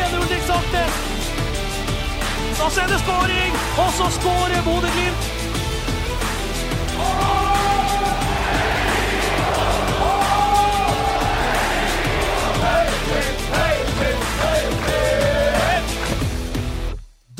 [0.00, 0.94] Maken, Ulrik Saltnes?
[2.58, 5.28] Da er det skåring, og så skårer Bodø-Glimt.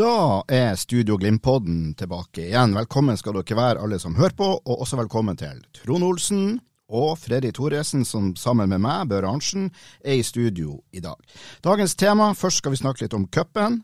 [0.01, 2.73] Da er Studio Glimt-podden tilbake igjen.
[2.75, 6.61] Velkommen skal dere være, alle som hører på, og også velkommen til Trond Olsen
[6.91, 9.71] og Freddy Thoresen, som sammen med meg, Børre Arntzen,
[10.05, 11.17] er i studio i dag.
[11.65, 13.81] Dagens tema, først skal vi snakke litt om cupen.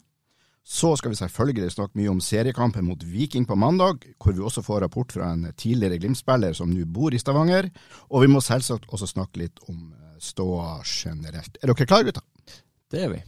[0.66, 4.64] Så skal vi selvfølgelig snakke mye om seriekampen mot Viking på mandag, hvor vi også
[4.66, 7.70] får rapport fra en tidligere Glimt-spiller som nå bor i Stavanger.
[8.10, 11.60] Og vi må selvsagt også snakke litt om eh, ståa generelt.
[11.62, 12.26] Er dere klare, gutter?
[12.90, 13.22] Det er vi.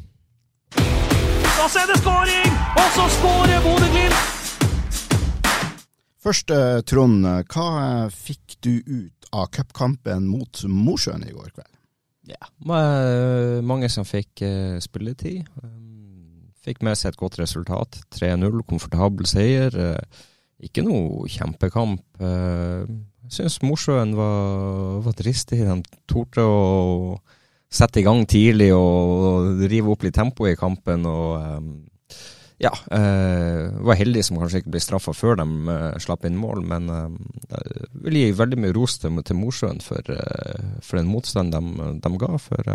[0.75, 4.48] Da er det skåring, og så skårer Bodø-Glimt.
[6.19, 7.67] Først, eh, Trond, hva
[8.07, 11.75] eh, fikk du ut av cupkampen mot Mosjøen i går kveld?
[12.29, 12.49] Ja.
[12.69, 15.47] Ma- Mange som fikk eh, spilletid.
[15.63, 15.85] Um,
[16.69, 18.01] Fikk med seg et godt resultat.
[18.13, 19.73] 3-0, komfortabel seier.
[19.73, 20.25] Eh,
[20.69, 22.03] Ikke noe kjempekamp.
[22.21, 22.83] Eh,
[23.29, 25.61] Jeg syns Mosjøen var, var dristig.
[25.65, 25.79] De
[26.11, 27.19] torde å
[27.71, 31.05] sette i gang tidlig og rive opp litt tempo i kampen.
[31.07, 31.65] og
[32.59, 36.65] ja, øh, var heldig som kanskje ikke ble straffa før de øh, slapp inn mål,
[36.67, 41.77] men øh, vil gi veldig mye ros til, til Mosjøen for, øh, for den motstanden
[41.79, 42.33] de, de ga.
[42.43, 42.73] For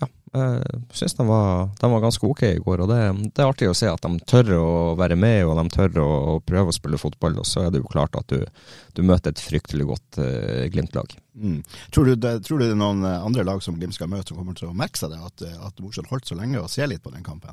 [0.00, 2.86] ja, jeg syns de de var ganske ok i går.
[2.86, 3.00] Og det,
[3.36, 6.08] det er artig å se at de tør å være med, og de tør å,
[6.32, 7.36] å prøve å spille fotball.
[7.44, 8.40] Og så er det jo klart at du,
[8.96, 11.12] du møter et fryktelig godt øh, Glimt-lag.
[11.36, 11.60] Mm.
[11.92, 14.40] Tror, du det, tror du det er noen andre lag som Glimt skal møte som
[14.40, 17.04] kommer til å merke seg det, at, at Mosjøen holdt så lenge, og ser litt
[17.04, 17.52] på den kampen?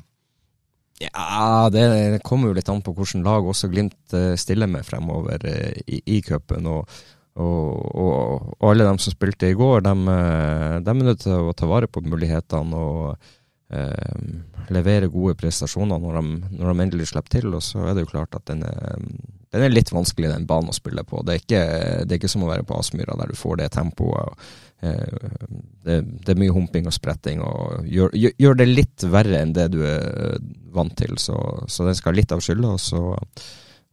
[1.00, 5.44] Ja, det, kommer jo litt an på hvilket lag også Glimt eh, stiller med fremover
[5.48, 6.68] eh, i, i cupen.
[6.70, 7.02] Og,
[7.40, 11.48] og, og, og alle dem som spilte i går, de, eh, de er nødt til
[11.48, 13.30] å ta vare på mulighetene og
[13.74, 14.32] eh,
[14.72, 17.50] levere gode prestasjoner når de, når de endelig slipper til.
[17.56, 19.06] Og så er det jo klart at den er,
[19.52, 21.24] den er litt vanskelig, den banen å spille på.
[21.26, 21.62] Det er ikke,
[22.04, 24.52] det er ikke som å være på Aspmyra, der du får det tempoet.
[24.82, 29.68] det, det er mye humping og spretting, og gjør, gjør det litt verre enn det
[29.74, 30.38] du er
[30.74, 31.14] vant til.
[31.20, 31.36] Så,
[31.68, 32.74] så den skal ha litt av skylda.
[32.80, 33.02] Så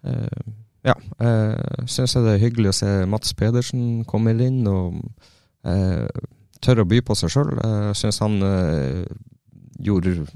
[0.07, 0.49] eh,
[0.87, 4.99] ja, eh, syns jeg det er hyggelig å se Mats Pedersen komme inn og
[5.67, 6.07] eh,
[6.63, 7.55] tørre å by på seg sjøl.
[7.59, 9.03] Jeg syns han eh,
[9.83, 10.27] gjorde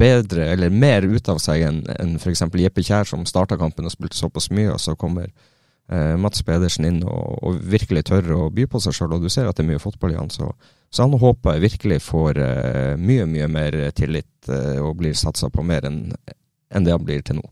[0.00, 2.42] bedre, eller mer ut av seg enn en f.eks.
[2.58, 6.88] Jeppe Kjær, som starta kampen og spilte såpass mye, og så kommer eh, Mats Pedersen
[6.88, 9.64] inn og, og virkelig tør å by på seg sjøl, og du ser at det
[9.64, 10.32] er mye fotball i han.
[10.34, 10.50] Så,
[10.94, 15.48] så han håper jeg virkelig får eh, mye, mye mer tillit eh, og blir satsa
[15.50, 17.48] på mer enn det han blir til nå.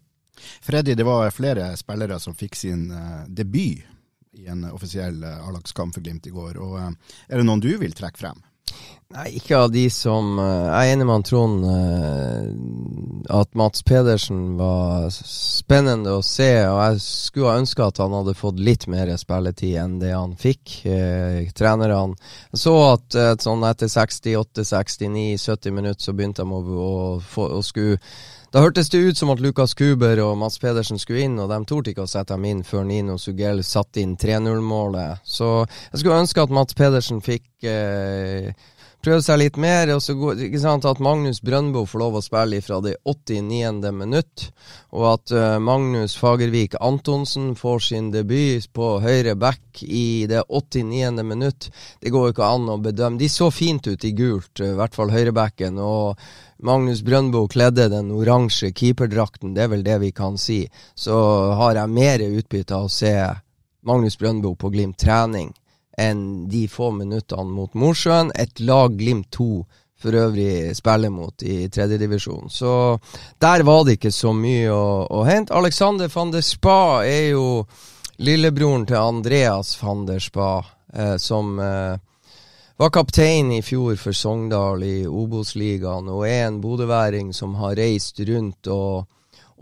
[0.63, 3.83] Freddy, det var flere spillere som fikk sin eh, debut
[4.39, 6.55] i en offisiell A-lagskamp for Glimt i går.
[6.63, 8.39] og Er det noen du vil trekke frem?
[9.13, 12.47] Nei, ikke av de som eh, Jeg er enig med han Trond eh,
[13.33, 16.49] at Mats Pedersen var spennende å se.
[16.65, 20.33] Og jeg skulle ha ønska at han hadde fått litt mer spilletid enn det han
[20.41, 20.79] fikk.
[20.89, 22.17] Eh, trenerne
[22.57, 27.51] så at eh, sånn etter 68, 69, 70 minutter så begynte de å, å, få,
[27.59, 28.01] å skulle
[28.53, 31.57] da hørtes det ut som at Lukas Kuber og Mats Pedersen skulle inn, og de
[31.65, 35.23] torde ikke å sette dem inn før Nino Sugell satte inn 3-0-målet.
[35.25, 38.53] Så jeg skulle ønske at Mats Pedersen fikk eh,
[39.03, 39.91] prøve seg litt mer.
[39.95, 43.93] og så går- ikke sant, At Magnus Brøndbo får lov å spille fra det 89.
[43.93, 44.51] minutt.
[44.93, 51.23] Og at uh, Magnus Fagervik Antonsen får sin debut på høyre back i det 89.
[51.25, 51.71] minutt.
[52.01, 53.19] Det går jo ikke an å bedømme.
[53.19, 55.79] De så fint ut i gult, eh, i hvert fall høyrebacken.
[55.79, 56.17] Og
[56.63, 60.69] Magnus Brøndbo kledde den oransje keeperdrakten, det er vel det vi kan si.
[60.95, 61.13] Så
[61.57, 63.17] har jeg mer utbytte av å se
[63.83, 65.53] Magnus Brøndbo på Glimt trening
[65.99, 68.33] enn de få minuttene mot Mosjøen.
[68.39, 69.65] Et lag Glimt 2
[70.03, 72.51] for øvrig spiller mot i tredjedivisjon.
[72.51, 72.99] Så
[73.39, 75.55] der var det ikke så mye å, å hente.
[75.55, 77.47] Alexander van der Spa er jo
[78.23, 81.95] lillebroren til Andreas van der Spa, eh, som eh,
[82.77, 88.21] var kaptein i fjor for Sogndal i Obos-ligaen, og er en bodøværing som har reist
[88.27, 89.07] rundt og,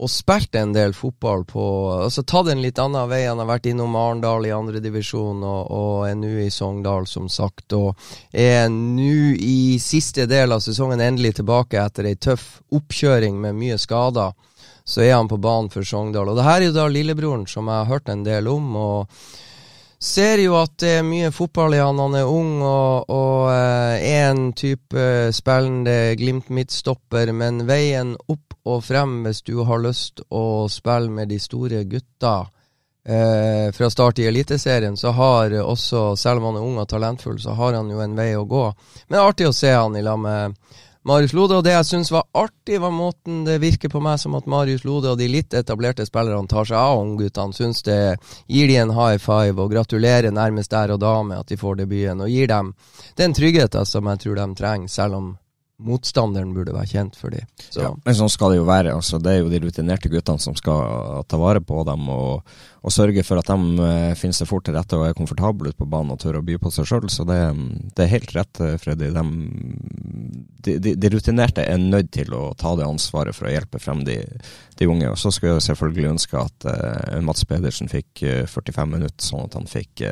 [0.00, 1.62] og spilt en del fotball på
[2.00, 3.20] Altså tatt en litt annen vei.
[3.26, 7.74] Han har vært innom Arendal i andredivisjon og, og er nå i Sogndal, som sagt.
[7.76, 7.92] Og
[8.32, 13.76] er nå i siste del av sesongen endelig tilbake etter ei tøff oppkjøring med mye
[13.80, 14.32] skader.
[14.88, 16.32] Så er han på banen for Sogndal.
[16.32, 18.72] Og det her er jo da lillebroren som jeg har hørt en del om.
[18.80, 19.22] og
[20.00, 21.98] Ser jo at det er mye fotball i han.
[22.00, 25.02] Han er ung og, og er en type
[25.36, 31.36] spillende Glimt-midtstopper, men veien opp og frem hvis du har lyst å spille med de
[31.40, 32.34] store gutta
[33.04, 37.36] eh, fra start i Eliteserien, så har også, selv om han er ung og talentfull,
[37.40, 38.66] så har han jo en vei å gå.
[39.06, 40.56] Men det er artig å se han i lag med
[41.02, 41.56] Marius Lode.
[41.56, 44.84] Og det jeg syns var artig, var måten det virker på meg som at Marius
[44.84, 47.56] Lode og de litt etablerte spillerne tar seg av ungguttene.
[47.56, 48.00] Syns det
[48.46, 51.82] gir de en high five og gratulerer nærmest der og da med at de får
[51.82, 52.24] debuten.
[52.24, 52.74] Og gir dem
[53.16, 55.30] den tryggheten som jeg tror de trenger, selv om
[55.84, 57.46] motstanderen burde være kjent for dem.
[57.76, 58.92] Ja, men sånn skal det jo være.
[58.96, 62.50] Altså, det er jo de rutinerte guttene som skal ta vare på dem og,
[62.80, 65.80] og sørge for at de uh, finner seg fort til rette og er komfortable ute
[65.80, 67.08] på banen og tør å by på seg sjøl.
[67.12, 67.38] Så det,
[67.94, 69.10] det, er helt rett, eh, Freddy.
[69.14, 74.04] De, de, de, rutinerte er nødt til å ta det ansvaret for å hjelpe frem
[74.08, 74.20] de,
[74.80, 75.10] unge.
[75.12, 79.48] Og så skulle jeg selvfølgelig ønske at uh, Mats Pedersen fikk uh, 45 minutter, sånn
[79.48, 80.04] at han fikk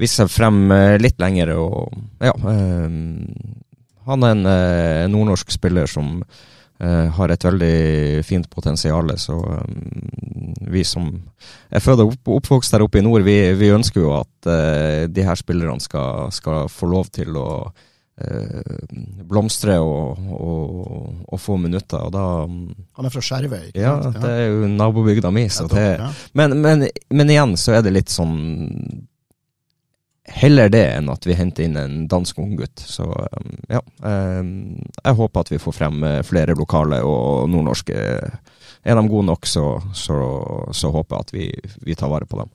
[0.00, 1.92] vise seg frem litt lenger og
[2.24, 2.32] ja
[4.06, 9.12] han er en eh, nordnorsk spiller som eh, har et veldig fint potensial.
[9.20, 11.08] Så um, vi som
[11.70, 15.06] er født og opp, oppvokst der oppe i nord, vi, vi ønsker jo at eh,
[15.10, 20.74] de her spillerne skal, skal, få lov til å uh, blomstre og, og,
[21.28, 22.02] og, få minutter.
[22.02, 22.26] Og da,
[22.98, 23.70] Han er fra Skjervøy?
[23.78, 25.46] Ja, det er jo nabobygda mi.
[26.38, 28.36] Men, men, men igjen så er det litt sånn
[30.28, 32.78] heller det enn at vi henter inn en dansk unggutt.
[32.78, 33.82] Så um, ja.
[34.02, 37.96] Um, jeg håper at vi får frem eh, flere lokale og nordnorske.
[38.82, 40.18] Er de gode nok, så, så,
[40.74, 41.46] så håper jeg at vi,
[41.86, 42.50] vi tar vare på dem.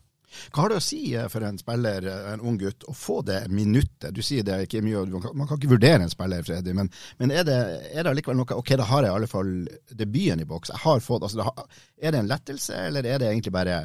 [0.52, 3.20] Hva har det å si eh, for en spiller, eh, en ung gutt, å få
[3.28, 4.10] det minuttet?
[4.16, 6.92] Du sier det er ikke mye, man kan ikke vurdere en spiller, Freddy, men,
[7.22, 7.58] men er, det,
[7.92, 9.52] er det allikevel noe Ok, da har jeg i alle fall
[9.92, 10.72] debuten i boks.
[10.74, 13.80] Jeg har fått, altså, det, Er det en lettelse, eller er det egentlig bare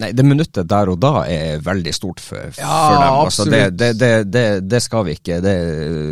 [0.00, 3.16] Nei, det minuttet der og da er veldig stort for, ja, dem.
[3.20, 5.36] Altså, det, det, det, skal vi ikke.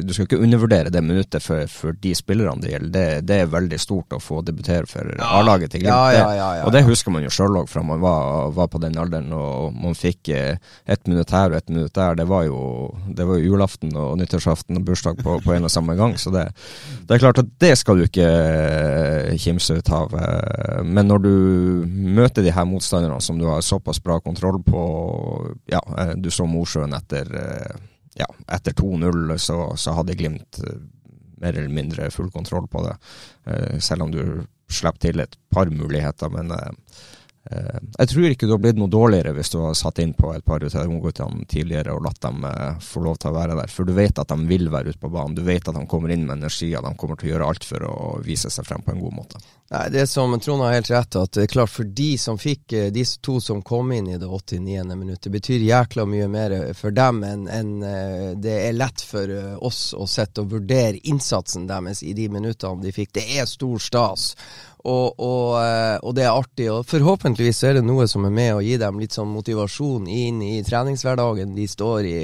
[0.05, 3.25] du skal ikke undervurdere det minuttet for, for de spillerne det gjelder.
[3.25, 5.31] Det, er veldig stort å få debutere for ja.
[5.38, 6.12] A-laget til Glimt.
[6.12, 9.32] Ja, og det husker man jo sjøl òg fra man var, var, på den alderen.
[9.32, 12.61] og man fikk eh, ett minutt her og ett minutt der, det var jo,
[13.08, 16.17] det var jo julaften og nyttårsaften og bursdag på, på en og samme gang.
[16.20, 16.46] Så det,
[17.06, 20.14] det, er klart at det skal du ikke eh, kimse ut av.
[20.17, 21.34] Eh, men når du
[21.88, 24.81] møter de her motstanderne som du har såpass bra kontroll på
[25.70, 25.81] Ja,
[26.17, 27.28] du så Mosjøen etter,
[28.19, 30.58] ja, etter 2-0, så, så hadde Glimt
[31.40, 32.96] mer eller mindre full kontroll på det.
[33.81, 34.20] Selv om du
[34.70, 36.28] slipper til et par muligheter.
[36.32, 36.52] Men
[37.48, 40.44] jeg tror ikke du har blitt noe dårligere hvis du har satt inn på et
[40.44, 43.72] par av ungguttene tidligere og latt dem eh, få lov til å være der.
[43.72, 45.38] For du vet at de vil være ute på banen.
[45.38, 47.64] Du vet at de kommer inn med energi, og de kommer til å gjøre alt
[47.64, 47.96] for å
[48.26, 49.40] vise seg frem på en god måte.
[49.70, 52.75] Nei, Det som Trond har helt rett at det er klart for de som fikk,
[52.76, 54.93] eh, de to som kom inn i det 89.
[54.93, 57.72] minuttet, betyr jækla mye mer for dem enn en,
[58.43, 59.32] det er lett for
[59.64, 63.14] oss å sette og vurdere innsatsen deres i de minuttene de fikk.
[63.16, 64.34] Det er stor stas.
[64.85, 66.71] Og, og, eh, og, det er artig.
[66.73, 70.41] Og forhåpentligvis er det noe som er med å gi dem litt sånn motivasjon inn
[70.44, 72.17] i treningshverdagen de står i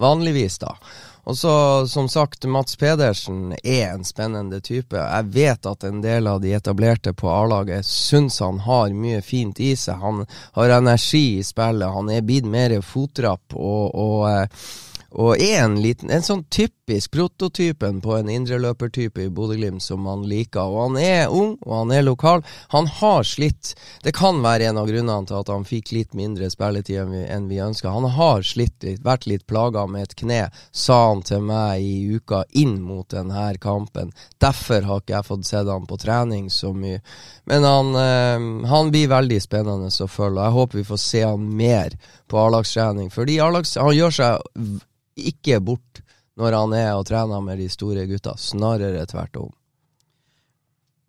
[0.00, 0.76] vanligvis, da.
[1.24, 1.52] Og så,
[1.86, 4.98] som sagt, Mats Pedersen er en spennende type.
[4.98, 9.60] Jeg vet at en del av de etablerte på A-laget syns han har mye fint
[9.62, 10.02] i seg.
[10.02, 10.24] Han
[10.58, 14.66] har energi i spillet, han er blitt mer fotrapp og, og eh,
[15.12, 20.24] og er en liten En sånn typisk prototypen på en indreløpertype i Bodø-Glimt som man
[20.28, 20.64] liker.
[20.64, 22.42] Og han er ung, og han er lokal.
[22.72, 23.74] Han har slitt.
[24.04, 27.22] Det kan være en av grunnene til at han fikk litt mindre spilletid enn vi,
[27.24, 27.92] enn vi ønska.
[27.92, 30.42] Han har slitt litt, vært litt plaga med et kne,
[30.72, 34.12] sa han til meg i uka inn mot denne kampen.
[34.42, 37.02] Derfor har ikke jeg fått sett han på trening så mye.
[37.48, 41.26] Men han, øh, han blir veldig spennende å følge, og jeg håper vi får se
[41.26, 43.12] han mer på A-lagstrening.
[43.12, 43.60] Fordi han
[43.96, 44.80] gjør seg
[45.18, 46.02] ikke bort
[46.40, 48.36] når han er og trener med de store gutta.
[48.40, 49.50] Snarere tvert om.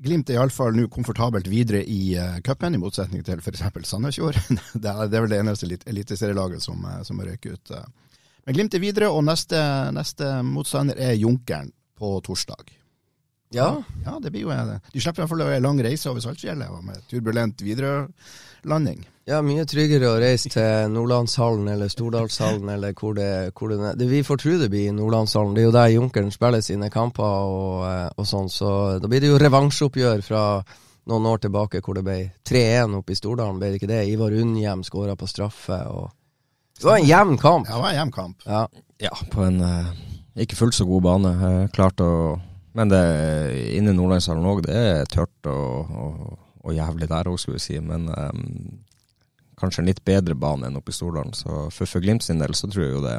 [0.04, 3.62] Glimt er iallfall nå komfortabelt videre i uh, cupen, i motsetning til f.eks.
[3.88, 4.36] Sandefjord.
[4.74, 7.72] det, er, det er vel det eneste eliteserielaget som, uh, som røyker ut.
[7.72, 8.20] Uh.
[8.44, 9.60] Men Glimt er videre, og neste,
[9.96, 12.74] neste motstander er Junkeren på torsdag.
[13.54, 13.84] Ja.
[14.04, 17.04] ja, det blir jo De slipper i hvert fall en lang reise over Saltfjellet med
[17.06, 17.62] turbulent
[18.64, 19.08] viderelanding.
[19.26, 24.08] Ja, mye tryggere å reise til Nordlandshallen eller Stordalshallen eller hvor det, hvor det, det
[24.10, 25.54] Vi får tro det blir i Nordlandshallen.
[25.56, 28.50] Det er jo der Junkeren spiller sine kamper og, eh, og sånn.
[28.52, 30.44] Så da blir det jo revansjeoppgjør fra
[31.08, 34.04] noen år tilbake hvor det ble 3-1 oppe i Stordalen, ble det ikke det?
[34.12, 35.80] Ivar Unnhjem skåra på straffe.
[35.88, 36.12] og
[36.80, 37.68] Det var en jevn kamp.
[37.70, 38.48] Ja, det var en jevn kamp.
[38.48, 38.68] Ja.
[39.04, 39.94] Ja, på en eh,
[40.44, 41.36] ikke fullt så god bane.
[41.48, 42.40] Eh, klart å
[42.74, 43.00] Men det
[43.78, 47.66] inne i Nordlandshallen òg, det er tørt og, og, og jævlig der òg, skulle vi
[47.68, 47.80] si.
[47.84, 48.84] Men um,
[49.60, 51.36] kanskje en litt bedre bane enn oppe i Stordalen.
[51.38, 53.18] Så for, for Glimt sin del så tror jeg jo det,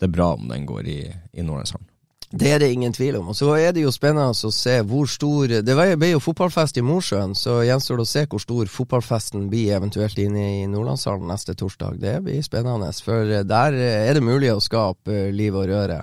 [0.00, 1.92] det er bra om den går i, i Nordlandshallen.
[2.26, 3.28] Det er det ingen tvil om.
[3.30, 6.82] Og så er det jo spennende å se hvor stor Det ble jo fotballfest i
[6.82, 11.54] Mosjøen, så gjenstår det å se hvor stor fotballfesten blir eventuelt inne i Nordlandshallen neste
[11.54, 12.00] torsdag.
[12.02, 16.02] Det blir spennende, for der er det mulig å skape liv og røre.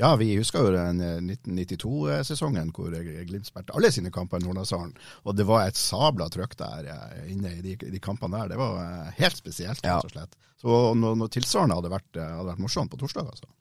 [0.00, 0.98] Ja, vi husker jo den
[1.30, 4.94] 1992-sesongen hvor Glimt spilte alle sine kamper i Nordlandshallen.
[5.22, 8.54] Og det var et sabla trøkk der eh, inne i de, de, kampene der.
[8.54, 10.34] Det var eh, helt spesielt, rett og slett.
[10.58, 13.52] Så noe, noe tilsvarende hadde vært, eh, hadde vært morsomt på torsdag, altså.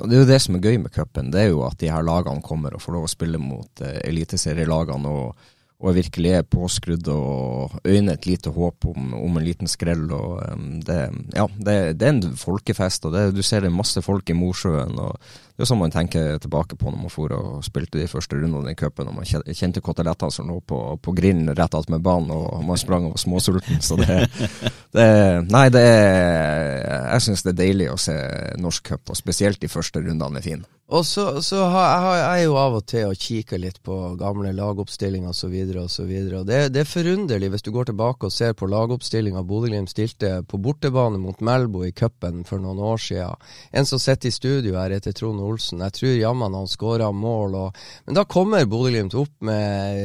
[0.00, 1.90] Og Det er jo det som er gøy med cupen, det er jo at de
[1.92, 5.12] her lagene kommer og får lov å spille mot eh, eliteserielagene.
[5.12, 10.06] og og virkelig er påskrudd og øyner et lite håp om, om en liten skrell.
[10.12, 11.00] og um, det,
[11.34, 14.36] ja, det, det, er en folkefest, og det, du ser det er masse folk i
[14.36, 14.96] Mosjøen.
[14.96, 15.18] og
[15.52, 18.72] Det er sånn man tenker tilbake på når man for og spilte de første rundene
[18.72, 19.10] i cupen.
[19.12, 23.10] og Man kjente kotelettene som lå på, på grillen rett attmed banen, og man sprang
[23.10, 23.84] og var småsulten.
[23.84, 24.22] Så det,
[24.96, 25.10] det
[25.52, 28.16] Nei, det er Jeg syns det er deilig å se
[28.56, 30.75] norsk cup, og spesielt de første rundene er fine.
[30.86, 34.52] Og så, så har, jeg, jeg jo av og til og kikker litt på gamle
[34.54, 35.54] lagoppstillinger osv.
[35.82, 36.12] osv.
[36.46, 40.60] Det, det er forunderlig hvis du går tilbake og ser på lagoppstillinga Bodø-Glimt stilte på
[40.62, 43.42] bortebane mot Melbo i cupen for noen år siden.
[43.74, 45.82] En som sitter i studio her, heter Trond Olsen.
[45.82, 47.58] Jeg tror jammen han skåra mål.
[47.64, 49.98] Og, men da kommer Bodø-Glimt opp med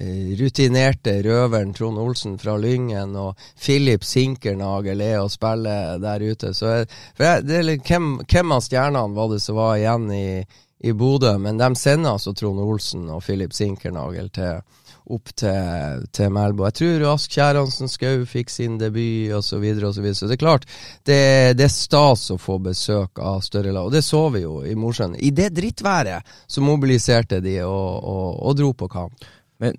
[0.00, 6.56] eh, rutinerte røveren Trond Olsen fra Lyngen, og Filip Sinkernagel er å spille der ute.
[6.56, 6.78] Så
[7.12, 9.97] for jeg, det, hvem, hvem av stjernene var det som var igjen?
[9.98, 10.46] Igjen i,
[10.88, 14.60] i Bodø, men de sender altså Trond Olsen og Filip Sinkernagel til,
[15.08, 16.66] opp til, til Melbo.
[16.68, 19.40] Jeg tror Ask Kjæransen Skau fikk sin debut osv.
[19.42, 20.14] Så, og så, videre.
[20.14, 20.68] så det er klart,
[21.06, 21.18] det,
[21.58, 23.88] det, er stas å få besøk av større lag.
[23.88, 25.18] Og det så vi jo i Mosjøen.
[25.18, 29.28] I det drittværet så mobiliserte de og, og, og dro på kamp.
[29.58, 29.76] Men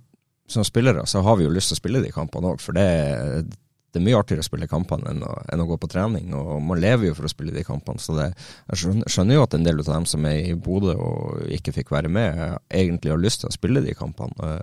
[0.49, 3.45] som spillere så har vi jo lyst til å spille de kampene òg, for det,
[3.89, 6.34] det er mye artigere å spille kampene enn, enn, å gå på trening.
[6.38, 8.01] og Man lever jo for å spille de kampene.
[8.01, 8.29] så det,
[8.69, 11.91] Jeg skjønner, jo at en del av dem som er i Bodø og ikke fikk
[11.91, 14.60] være med, egentlig har lyst til å spille de kampene.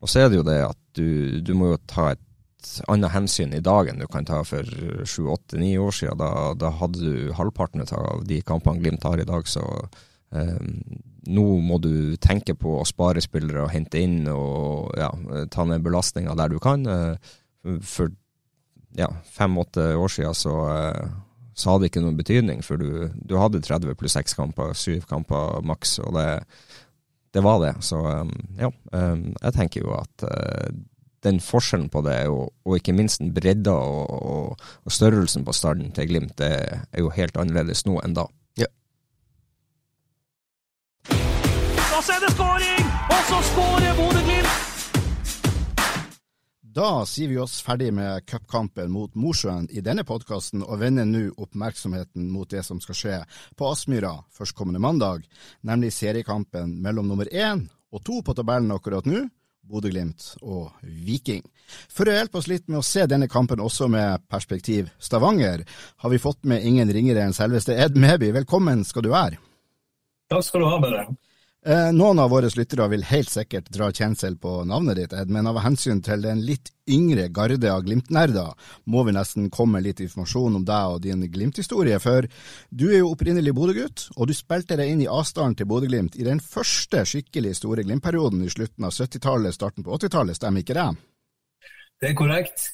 [0.00, 2.28] Og så er det jo det at du, du må jo ta et
[2.88, 4.66] annet hensyn i dag enn du kan ta for
[5.04, 6.18] sju, åtte, ni år siden.
[6.18, 9.48] Da, da, hadde du halvparten av de kampene Glimt har i dag.
[9.48, 9.64] så
[10.32, 10.58] eh,
[11.22, 15.12] nå må du tenke på å spare spillere og hente inn og ja,
[15.52, 16.86] ta ned belastninga der du kan.
[16.86, 17.32] Eh,
[17.86, 18.10] for
[18.94, 21.08] ja, fem-åtte år siden så, eh,
[21.54, 25.02] så, hadde det ikke noen betydning, for du, du hadde 30 pluss 6 kamper, 7
[25.08, 26.28] kamper maks, og det,
[27.32, 27.74] det, var det.
[27.84, 30.26] Så eh, ja, eh, jeg tenker jo at
[31.22, 35.54] den forskjellen på det, og, og ikke minst den bredda og, og, og, størrelsen på
[35.54, 38.26] starten til Glimt, det er jo helt annerledes nå enn da.
[38.58, 38.66] Ja.
[41.12, 42.92] Og så er det skåring!
[43.06, 44.71] Og så skårer Bodø-Glimt!
[46.72, 51.26] Da sier vi oss ferdig med cupkampen mot Mosjøen i denne podkasten, og vender nå
[51.36, 53.16] oppmerksomheten mot det som skal skje
[53.60, 55.26] på Aspmyra førstkommende mandag,
[55.68, 59.26] nemlig seriekampen mellom nummer én og to på tabellen akkurat nå,
[59.68, 61.44] Bodø-Glimt og Viking.
[61.92, 65.66] For å hjelpe oss litt med å se denne kampen også med perspektiv Stavanger,
[66.00, 68.32] har vi fått med ingen ringere enn selveste Ed Meby.
[68.40, 69.36] Velkommen skal du være.
[70.32, 71.04] Takk skal du ha, Børre.
[71.62, 75.46] Eh, noen av våre lyttere vil helt sikkert dra kjensel på navnet ditt, Ed, men
[75.46, 78.50] av hensyn til den litt yngre garde av Glimt-nerder,
[78.90, 82.00] må vi nesten komme med litt informasjon om deg og din Glimt-historie.
[82.02, 82.26] For
[82.74, 86.26] du er jo opprinnelig Bodø-gutt, og du spilte deg inn i avstanden til Bodø-Glimt i
[86.26, 90.90] den første skikkelig store Glimt-perioden i slutten av 70-tallet, starten på 80-tallet, stemmer ikke det?
[92.02, 92.72] Det er korrekt.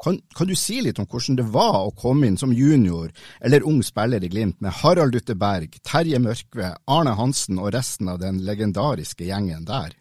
[0.00, 3.10] Kan, kan, du si litt om hvordan det var å komme inn som junior
[3.44, 8.08] eller ung spiller i Glimt med Harald Dutte Berg, Terje Mørkve, Arne Hansen og resten
[8.08, 9.92] av den legendariske gjengen der?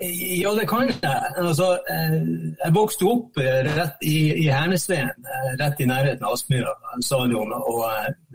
[0.00, 0.98] Ja, det kan jeg.
[1.40, 2.16] Altså, eh,
[2.64, 7.52] jeg vokste opp eh, rett i, i Hernesveen, eh, rett i nærheten av Aspmyra stadion.
[7.56, 7.80] Og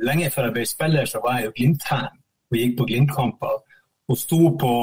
[0.01, 2.09] lenge før jeg ble spiller, så var jeg jo Glimt-fan
[2.49, 3.61] og gikk på Glimt-kamper.
[4.09, 4.73] Og sto på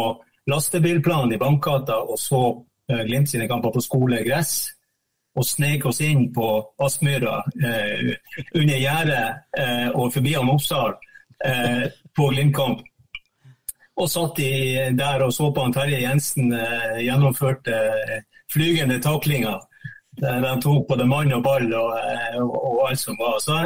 [0.51, 2.43] lastebilplanen i Bankgata og så
[2.89, 4.78] Glimt sine kamper på skole gress
[5.39, 6.49] og sneik oss inn på
[6.83, 8.15] Aspmyra eh,
[8.59, 9.27] under gjerdet
[9.59, 10.97] eh, og forbi han Oppsal
[11.47, 11.85] eh,
[12.17, 12.83] på Glimt-kamp.
[13.99, 14.51] Og satt de
[14.99, 18.21] der og så på han Terje Jensen eh, gjennomførte eh,
[18.53, 19.61] flygende taklinger.
[20.19, 23.39] Der han tok både mann og ball og, eh, og, og, alt som var.
[23.43, 23.63] Så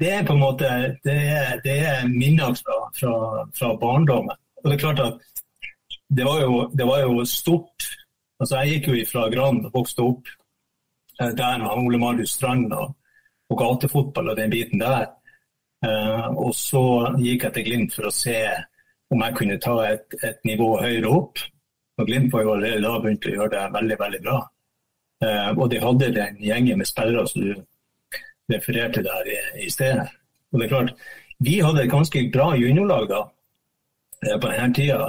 [0.00, 0.70] det er på en måte
[1.06, 3.14] det er, det er minner fra, fra,
[3.56, 4.36] fra barndommen.
[4.60, 5.20] Og det er klart at
[6.14, 7.92] det var jo, det var jo stort
[8.42, 10.30] Altså, jeg gikk jo fra Grand og vokste opp
[11.18, 12.94] der med Ole Marius Strand og,
[13.54, 15.06] gatefotball og den biten der.
[15.84, 16.80] Uh, og så
[17.20, 18.38] gikk jeg til Glimt for å se
[19.12, 21.42] om jeg kunne ta et, et nivå høyere opp.
[22.00, 24.38] Og Glimt var jo allerede da begynt å gjøre det veldig veldig bra.
[25.24, 27.52] Uh, og de hadde den gjengen med spillere som du
[28.50, 30.08] refererte der i, i stedet.
[30.52, 30.96] Og det er klart,
[31.44, 33.20] Vi hadde et ganske bra juniorlag da,
[34.38, 35.08] på denne tida.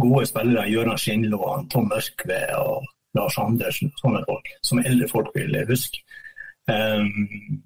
[0.00, 0.68] Gode spillere.
[0.72, 2.86] Gøran og Tom Mørkve og
[3.16, 3.90] Lars Andersen.
[3.94, 6.04] og Sånne folk som eldre folk vil huske.
[6.66, 7.62] Um,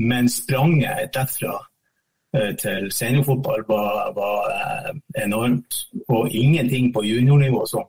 [0.00, 1.66] men spranget derfra
[2.36, 5.74] eh, til seniorfotball var, var eh, enormt.
[6.08, 7.84] Og ingenting på juniornivå som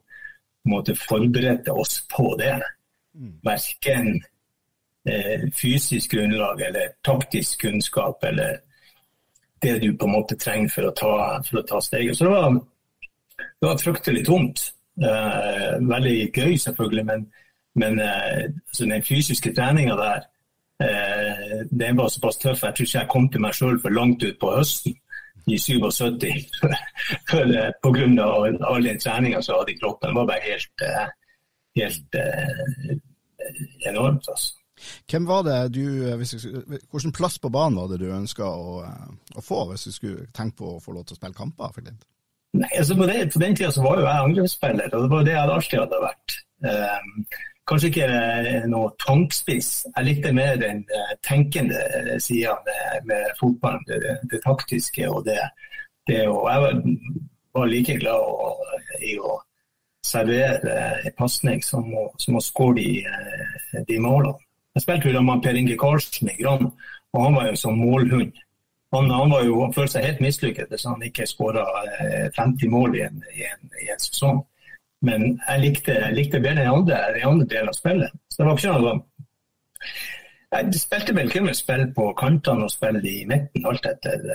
[0.65, 2.60] måtte forberede oss på det.
[3.44, 4.24] Verken
[5.10, 8.58] eh, fysisk grunnlag eller taktisk kunnskap eller
[9.62, 11.15] det du på en måte trenger for å ta,
[11.46, 12.18] for å ta steget.
[12.18, 12.56] Så det var,
[13.38, 14.72] det var fryktelig tungt.
[15.00, 17.25] Eh, veldig gøy, selvfølgelig, men,
[17.79, 20.27] men eh, altså den fysiske treninga der
[20.81, 22.63] Eh, den var såpass tøff.
[22.63, 24.95] Jeg tror ikke jeg kom til meg sjøl for langt ut på høsten
[25.50, 26.48] i 77
[27.29, 30.10] for, eh, på grunn av all den treninga som jeg hadde i kroppen.
[30.10, 30.86] Det var bare helt,
[31.81, 32.19] helt
[33.91, 34.25] enormt.
[34.29, 34.53] altså.
[35.12, 35.83] Hvem var det du,
[36.17, 38.79] Hvilken plass på banen var det du ønska å,
[39.36, 41.75] å, få, hvis du skulle tenke på å få lov til å spille kamper?
[41.75, 41.93] for?
[42.51, 45.36] Nei, altså på, det, på, den tida var jo jeg angrepsspiller, og det var det
[45.38, 46.38] jeg alltid hadde vært.
[46.67, 47.38] Eh,
[47.72, 49.70] kanskje ikke eh, noe tankspiss.
[49.96, 53.86] Jeg likte mer den eh, tenkende eh, sida med, med fotballen.
[53.88, 55.39] Det, det, taktiske og det,
[56.10, 56.84] det og Jeg var,
[57.55, 59.39] var like glad i å
[60.05, 61.88] servere pasning som,
[62.20, 64.36] som, å skåre de, de målene.
[64.75, 66.70] Jeg spilte jo med Per Inge Karlsen i Gran,
[67.12, 68.38] og han var jo som målhund.
[68.91, 71.63] Han, han, var jo, han følte seg helt mislykket hvis han ikke skåra
[72.36, 74.41] 50 mål i en, i en, i en sesong.
[75.07, 78.17] Men jeg likte, jeg likte bedre den andre, den andre delen av spillet.
[78.29, 78.98] Så det var ikke noe
[80.51, 84.27] Jeg spilte vel kun spill på kantene og spill i midten, alt etter,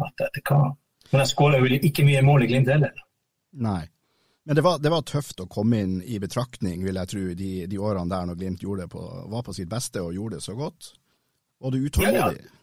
[0.00, 0.62] alt etter hva.
[1.10, 2.94] Men jeg skåra vel ikke mye mål i Glimt heller.
[3.60, 3.82] Nei.
[4.48, 7.50] Men det var, det var, tøft å komme inn i betraktning, vil jeg tro, de,
[7.68, 10.94] de årene der når Glimt på, var på sitt beste og gjorde det så godt.
[11.60, 12.16] Var du utålmodig?
[12.16, 12.59] Ja, ja.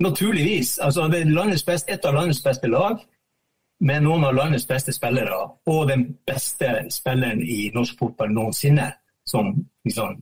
[0.00, 0.78] Naturligvis.
[0.78, 3.00] Altså, det er beste, et av landets beste lag
[3.80, 5.36] med noen av landets beste spillere
[5.66, 8.90] og den beste spilleren i norsk fotball noensinne,
[9.28, 9.52] som
[9.84, 10.16] liksom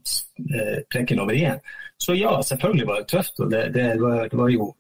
[0.54, 1.62] eh, trekker over igjen.
[1.98, 3.40] Så ja, selvfølgelig var det tøft.
[3.40, 4.74] og det, det, var, det var, jo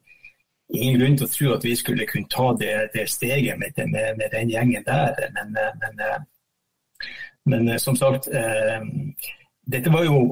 [0.74, 4.18] ingen grunn til å tro at vi skulle kunne ta det, det steget med, med,
[4.18, 5.14] med, den gjengen der.
[5.34, 7.06] Men, eh, men, eh,
[7.46, 8.82] men som sagt, eh,
[9.66, 10.22] dette var jo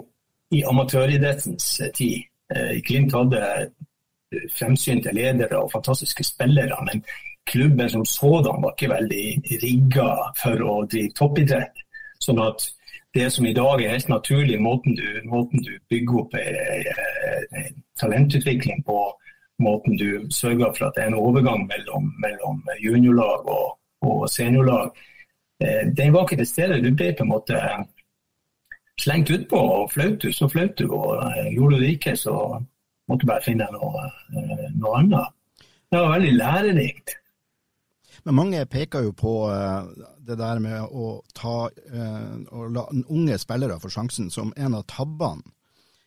[0.54, 2.26] i amatøridrettens tid.
[2.54, 3.42] Eh, Glimt hadde
[4.54, 6.76] fremsynte ledere og fantastiske spillere.
[6.84, 7.04] men
[7.46, 9.26] klubben som sådan var ikke veldig
[9.62, 10.08] rigga
[10.42, 11.84] for å drive toppidrett.
[12.18, 12.64] Sånn at
[13.14, 18.82] det som i dag er helt naturlig, måten du, måten du bygger opp en talentutvikling
[18.84, 18.98] på,
[19.62, 24.90] måten du sørger for at det er en overgang mellom, mellom juniorlag og, og seniorlag,
[25.62, 26.82] eh, den var ikke til stede.
[26.82, 27.62] Du ble på en måte
[29.00, 30.90] slengt utpå, og flaut du, så flaut du.
[30.90, 32.36] Og eh, gjorde du det ikke, så
[33.10, 35.32] måtte bare finne noe, eh, noe annet.
[35.90, 37.16] Det var veldig lærerikt.
[38.26, 39.86] Men mange peker jo på uh,
[40.26, 44.86] det der med å ta uh, å la unge spillere få sjansen som en av
[44.90, 45.54] tabbene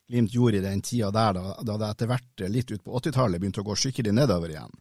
[0.09, 3.61] Glimt gjorde i den tida der, da, det etter hvert litt ut på 80-tallet begynte
[3.61, 4.71] å gå skikkelig nedover igjen.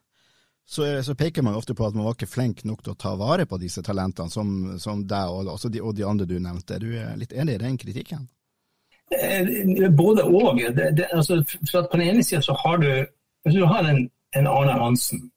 [0.65, 3.13] Så, så, peker man ofte på at man var ikke flink nok til å ta
[3.21, 6.79] vare på disse talentene, som, som deg og, de, og de andre du nevnte.
[6.79, 8.25] Er du litt enig i den kritikken?
[9.15, 10.61] Eh, både og.
[10.77, 11.41] Det, det, altså,
[11.73, 13.07] på den ene sida så har du,
[13.45, 15.31] Hvis du har en, en Arne Hansen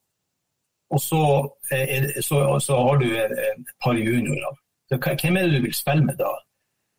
[0.91, 1.23] og så,
[1.71, 4.57] er, så, så har du et par juniorer.
[4.91, 6.31] Hvem er det du vil spille med da?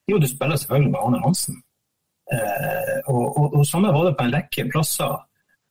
[0.08, 1.58] Jo, du spiller selvfølgelig med Arne Hansen.
[2.32, 5.12] Eh, og, og, og samme var det på en rekke plasser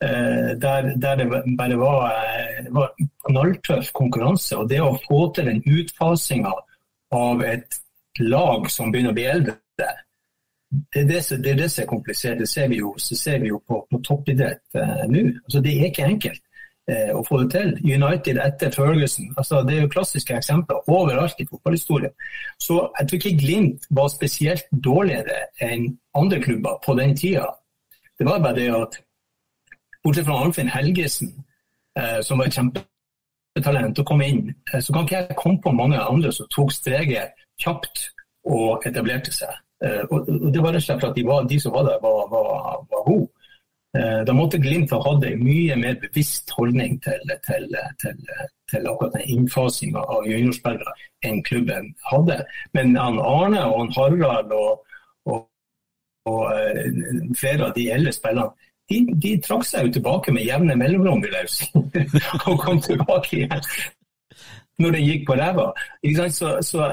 [0.04, 2.94] eh, der, der, det bare var, eh, var
[3.26, 4.60] knalltøff konkurranse.
[4.60, 6.54] Og det å få til den utfasinga
[7.18, 7.82] av et
[8.22, 9.58] lag som begynner å bli eldre,
[10.72, 12.40] det det, det er det, som er komplisert.
[12.40, 15.26] Det ser vi jo, ser vi jo på, på toppidrett eh, nå.
[15.46, 16.44] Altså, det er ikke enkelt.
[16.90, 17.74] Eh, å få det til.
[17.86, 19.28] United etter Ferguson.
[19.38, 22.14] Altså, det er jo klassiske eksempler overalt i fotballhistorien.
[22.60, 27.46] Så jeg tror ikke Glimt var spesielt dårligere enn andre klubber på den tida.
[28.18, 28.98] Det var bare det at
[30.04, 31.36] bortsett fra Arnfinn Helgesen,
[32.00, 35.72] eh, som var et kjempetalent, og kom inn, eh, så kan ikke jeg komme på
[35.72, 38.08] mange andre som tok steget kjapt
[38.46, 39.54] og etablerte seg.
[39.86, 42.26] Eh, og, Det var rett og slett at de, var, de som var der, var,
[42.32, 43.28] var, var gode.
[43.98, 47.68] Eh, da måtte Glimt ha hatt en mye mer bevisst holdning til, til,
[48.00, 48.20] til,
[48.72, 50.96] til akkurat den innfasinga av juniorspillere
[51.28, 52.40] enn klubben hadde.
[52.78, 54.86] Men han Arne og han Harald og,
[55.28, 55.42] og,
[56.30, 60.76] og uh, flere av de eldre spillerne de, de trakk seg jo tilbake med jevne
[60.76, 61.68] mellomrom, vil jeg si.
[62.50, 63.68] og kom tilbake igjen
[64.82, 65.72] når det gikk på ræva.
[66.34, 66.90] Så, så,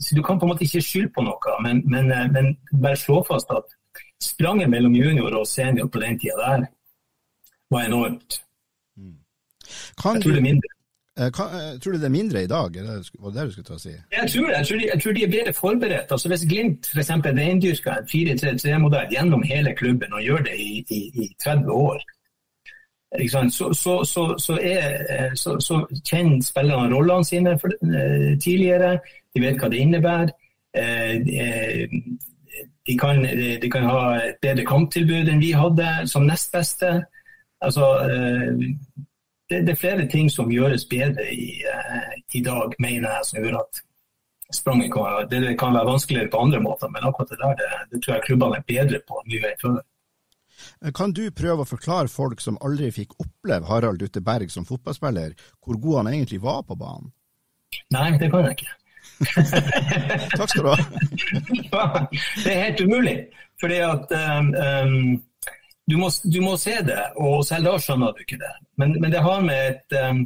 [0.00, 3.22] så, du kan på en måte ikke skylde på noe, men, men, men bare slå
[3.28, 3.76] fast at
[4.22, 6.66] spranget mellom junior og senior på den tida der
[7.70, 8.40] var enormt.
[8.96, 9.18] Mm.
[10.14, 10.74] jeg tror det er mindre.
[11.18, 12.74] Eh, kan, eh, tror du det er mindre i dag?
[12.74, 12.82] Det,
[13.20, 13.90] var det det du skulle ta og si?
[13.90, 16.12] Jeg tror, jeg, tror de, jeg tror, de, er bedre forberedt.
[16.14, 17.10] Altså Hvis Glimt f.eks.
[17.10, 22.02] reindyrker en 4-3-3-modell gjennom hele klubben og gjør det i, i, i 30 år,
[23.14, 27.70] så, så, så, er, eh, så, kjenner spillerne rollene sine for,
[28.42, 28.98] tidligere.
[29.34, 30.32] De vet hva det innebærer.
[32.84, 33.22] De kan,
[33.62, 36.90] de kan, ha et bedre kamptilbud enn vi hadde som nest beste.
[37.64, 38.52] Altså, eh,
[39.50, 43.40] det, det, er flere ting som gjøres bedre i, eh, i dag, mener jeg, som
[43.40, 43.82] gjør at
[44.52, 46.88] spranget kan, det kan være vanskeligere på andre måter.
[46.92, 49.82] Men akkurat det der det, det tror jeg klubbene er bedre på enn mye før.
[50.94, 55.80] Kan du prøve å forklare folk som aldri fikk oppleve Harald Utteberg som fotballspiller, hvor
[55.82, 57.12] god han egentlig var på banen?
[57.94, 58.72] Nei, det kan jeg ikke.
[60.38, 60.78] Takk skal du ha.
[62.44, 63.16] det er helt umulig.
[63.60, 65.22] Fordi at um,
[65.90, 68.54] du, må, du, må, se det, og selv da skjønner du ikke det.
[68.80, 70.24] Men, men det har med et, um,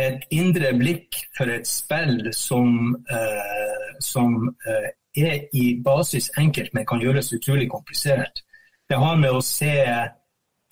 [0.00, 6.88] et, indre blikk for et spill som, uh, som uh, er i basis enkelt, men
[6.88, 8.44] kan gjøres utrolig komplisert.
[8.92, 9.72] Det har med å se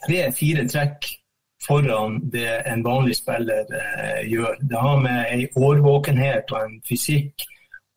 [0.04, 1.06] tre-fire trekk
[1.64, 4.58] foran det en vanlig spiller eh, gjør.
[4.60, 7.46] Det har med ei årvåkenhet og en fysikk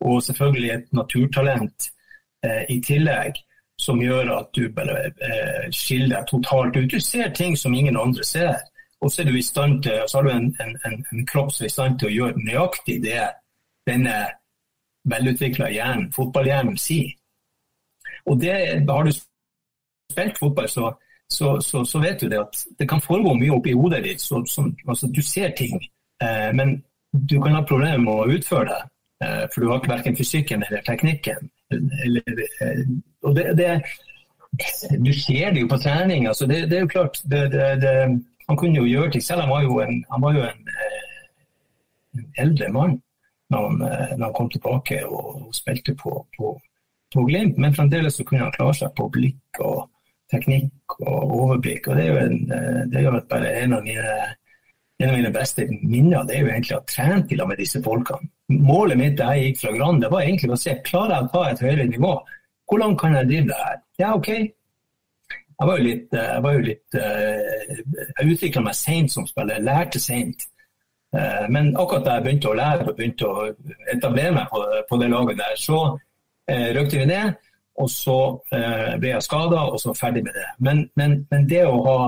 [0.00, 1.90] og selvfølgelig et naturtalent
[2.46, 3.36] eh, i tillegg
[3.84, 6.88] som gjør at du bare eh, skiller deg totalt ut.
[6.96, 8.56] Du ser ting som ingen andre ser.
[9.04, 12.00] Og så til, så har du en, en, en, en kropp som er i stand
[12.00, 13.28] til å gjøre nøyaktig det
[13.84, 14.16] denne
[15.04, 17.12] velutvikla hjernen, fotballhjernen, sier.
[18.24, 18.56] Og det
[18.88, 19.12] har du
[20.14, 20.94] spilt fotball, så
[21.28, 24.20] så, så, så, vet du det at det kan foregå mye oppi hodet ditt.
[24.22, 24.42] Så,
[24.88, 25.80] altså, du ser ting,
[26.22, 28.82] eh, men du kan ha problemer med å utføre det.
[29.24, 31.48] Eh, for du har ikke verken fysikken eller teknikken.
[31.72, 32.84] Eller, eh,
[33.24, 33.70] og det, det,
[35.00, 36.28] du ser det jo på trening.
[36.28, 37.22] Altså, det, det, er jo klart
[38.48, 39.46] Han kunne jo gjøre ting selv.
[39.46, 41.00] Han var jo en, var jo en, eh,
[42.18, 43.00] en eldre mann
[43.50, 46.54] når han, eh, når han, kom tilbake og, og spilte på, på,
[47.14, 47.58] på Glimt.
[47.58, 49.88] Men fremdeles så kunne han klare seg på blikk og
[50.34, 51.88] teknikk og overblikk.
[51.88, 54.14] og Det er jo, en, eh, det er jo bare en av, mine,
[55.00, 56.24] en av mine beste minner.
[56.24, 58.30] Det er jo egentlig å ha trent i lag med disse folkene.
[58.48, 61.32] Målet mitt da jeg gikk fra Gran, det var egentlig å se klarer jeg å
[61.32, 62.12] ta et høyere nivå.
[62.68, 63.78] Hvor langt kan jeg drive det her?
[63.98, 64.28] Ja, OK.
[65.54, 67.78] Jeg var jo litt, eh, jeg, var eh,
[68.18, 70.50] jeg utvikla meg seint som spiller, lærte seint.
[71.14, 73.42] Men akkurat da jeg begynte å lære og begynte å
[73.92, 75.76] etablere meg på, på det laget der, så
[76.74, 77.36] røkte vi ned.
[77.82, 78.18] Og så
[78.54, 80.46] eh, ble jeg skada, og så ferdig med det.
[80.62, 81.98] Men, men, men det, å ha,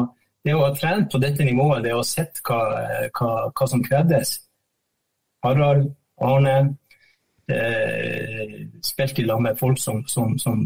[0.47, 2.61] det, å ha, trent på dette nivået, det å ha sett hva,
[3.19, 4.37] hva, hva, som krevdes
[5.43, 5.91] Harald,
[6.23, 6.57] Arne
[7.51, 10.63] eh, Spilte i lag med folk som, som, som,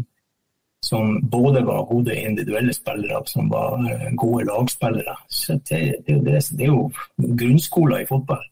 [0.85, 5.17] som, både var gode individuelle spillere som var eh, gode lagspillere.
[5.27, 6.87] Så det, det, det, det er jo
[7.17, 8.45] grunnskoler i fotball.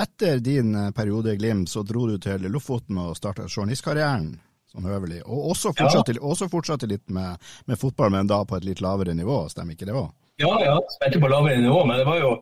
[0.00, 4.36] Etter din eh, periode i Glimt så dro du til Lofoten og starta journalistkarrieren
[4.76, 5.22] sånn høvelig.
[5.24, 6.22] Og også fortsatte, ja.
[6.22, 9.88] også fortsatte litt med, med, fotball, men da på et litt lavere nivå, stemmer ikke
[9.88, 10.12] det òg?
[10.42, 12.32] Ja, ja, spilte på lavere nivå, men det var jo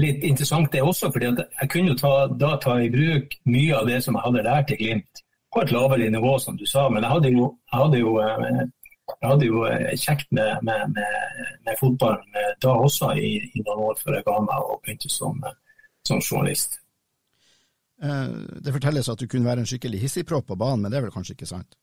[0.00, 1.10] litt interessant det også.
[1.12, 4.46] fordi jeg kunne jo ta, da ta i bruk mye av det som jeg hadde
[4.46, 6.88] lært i Glimt, på et lavere nivå, som du sa.
[6.88, 8.60] Men jeg hadde jo, jeg hadde jo, eh,
[9.10, 13.64] jeg hadde jo eh, kjekt med, med, med, med fotballen eh, da også, i, i,
[13.66, 15.42] noen år før jeg ga meg og begynte som,
[16.08, 16.79] som journalist.
[18.02, 18.28] Eh,
[18.64, 21.14] det fortelles at du kunne være en skikkelig hissigpropp på banen, men det er vel
[21.14, 21.76] kanskje ikke sant?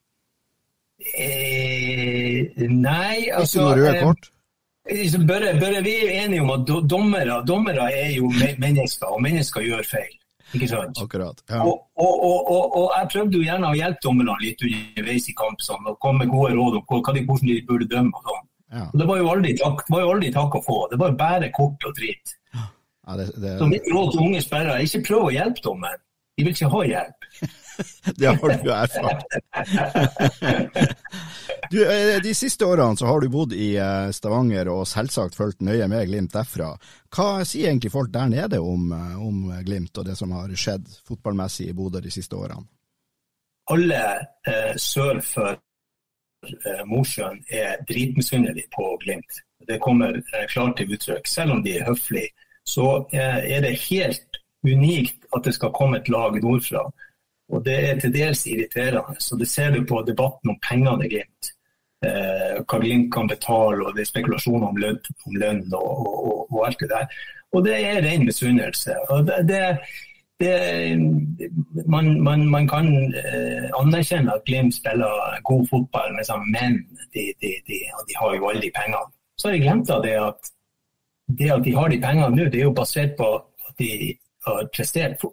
[1.13, 4.31] Eh, nei, altså Ikke noe røde kort?
[4.87, 9.65] Liksom, bare, bare vi er enige om at dommere, dommere er jo mennesker, og mennesker
[9.67, 10.15] gjør feil.
[10.55, 10.99] Ikke sant?
[11.03, 11.59] Akkurat, ja.
[11.67, 15.59] og, og, og, og, jeg prøvde jo gjerne å hjelpe dommerne litt underveis i kamp,
[15.61, 18.15] sånn, og komme med gode råd om hvordan de burde dømme.
[18.15, 18.47] og sånn.
[18.77, 18.87] Ja.
[18.95, 20.79] Det var jo aldri takk, var jo aldri takk å få.
[20.91, 22.35] Det var bare kort og dritt.
[22.55, 23.53] Ja, det, det...
[23.59, 26.03] Så mitt råd til unge sperrer er ikke prøv å hjelpe dommeren.
[26.37, 27.27] De vil ikke ha hjelp.
[28.19, 29.23] det har du erfart.
[31.71, 35.65] du, eh, de siste årene så har du bodd i eh, Stavanger og selvsagt fulgt
[35.65, 36.75] nøye med Glimt derfra.
[37.09, 40.85] Hva sier egentlig folk der nede om, eh, om Glimt og det som har skjedd
[41.09, 42.67] fotballmessig i Bodø de siste årene?
[43.73, 44.03] Alle
[44.47, 49.41] eh, sør for eh, Mosjøen er dritmisunnelige på Glimt.
[49.67, 51.25] Det kommer eh, klart til uttrykk.
[51.27, 52.29] Selv om de er høflige,
[52.67, 54.26] så eh, er det helt
[54.73, 56.83] unikt at det skal komme et lag nordfra.
[57.53, 59.15] Og det er til dels irriterende.
[59.19, 61.53] Så det ser du på debatten om pengene i Glimt.
[62.05, 66.17] Eh, hva Glimt kan betale, og det er spekulasjoner om lønn, om lønn og, og,
[66.25, 67.07] og, og, alt det der.
[67.55, 68.97] Og det er ren misunnelse.
[71.87, 72.91] Man, man, man, kan
[73.23, 76.13] eh, anerkjenne at Glimt spiller god fotball,
[76.51, 79.07] men de, de, de, de, har jo alle de pengene.
[79.37, 80.53] Så har jeg glemt av det at
[81.27, 84.15] det at de har de pengene nå, det er jo basert på at de
[84.47, 85.23] har prestert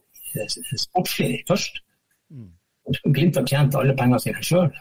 [0.79, 1.81] sportslig først.
[3.05, 4.73] Glimt har tjent alle pengene sine sjøl.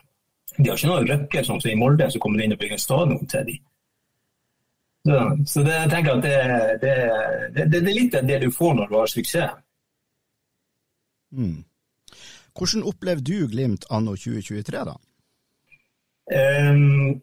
[0.58, 3.48] De har ikke noe røkke som i Molde som kommer inn og bygger stadion til
[3.48, 3.62] dem.
[5.04, 5.20] Så,
[5.52, 6.36] så det, jeg tenker at det,
[6.82, 6.92] det,
[7.56, 9.58] det, det, er litt av det du får når du har suksess.
[11.34, 11.64] Mm.
[12.54, 14.94] Hvordan opplever du Glimt anno 2023, da?
[16.32, 17.20] Um,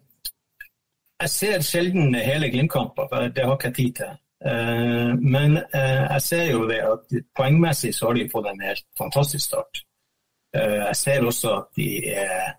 [1.22, 4.18] jeg ser sjelden hele Glimt-kamper, det har ikke jeg tid til.
[4.40, 8.86] Uh, men uh, jeg ser jo det at poengmessig så har de fått en helt
[8.98, 9.82] fantastisk start.
[10.56, 12.54] Uh, jeg ser også at de er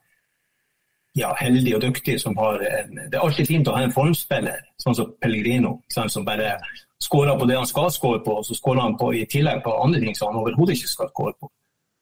[1.17, 4.61] ja, heldige og dyktige som har en Det er alltid fint å ha en formspiller,
[4.79, 6.53] sånn som Pellegrino, som bare
[7.01, 9.75] skårer på det han skal skåre på, og så skårer han på, i tillegg på
[9.83, 11.51] andre ting som han overhodet ikke skal skåre på.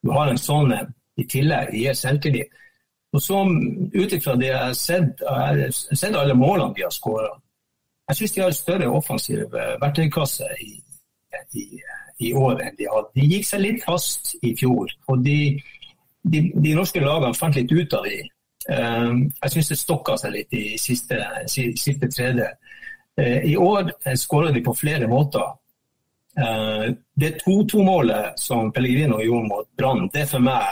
[0.04, 2.52] Du har en sånn en i tillegg, gir selvtillit.
[3.14, 3.42] Og så
[3.94, 7.32] Ut ifra det jeg har sett, jeg har sett alle målene de har skåra.
[8.10, 10.72] Jeg syns de har større offensiv eh, verktøykasse i,
[11.54, 11.66] i,
[12.26, 13.12] i, år enn de hadde.
[13.14, 14.90] De gikk seg litt fast i fjor.
[15.08, 15.38] og de,
[16.26, 18.18] de, de norske lagene fant litt ut av de.
[18.74, 19.12] Eh,
[19.44, 21.20] jeg syns det stokka seg litt i siste,
[21.54, 22.48] siste tredje.
[23.22, 25.56] Eh, I år skåra de på flere måter.
[27.20, 30.70] Det 2-2-målet som Pellegrino gjorde mot Brann, det er for meg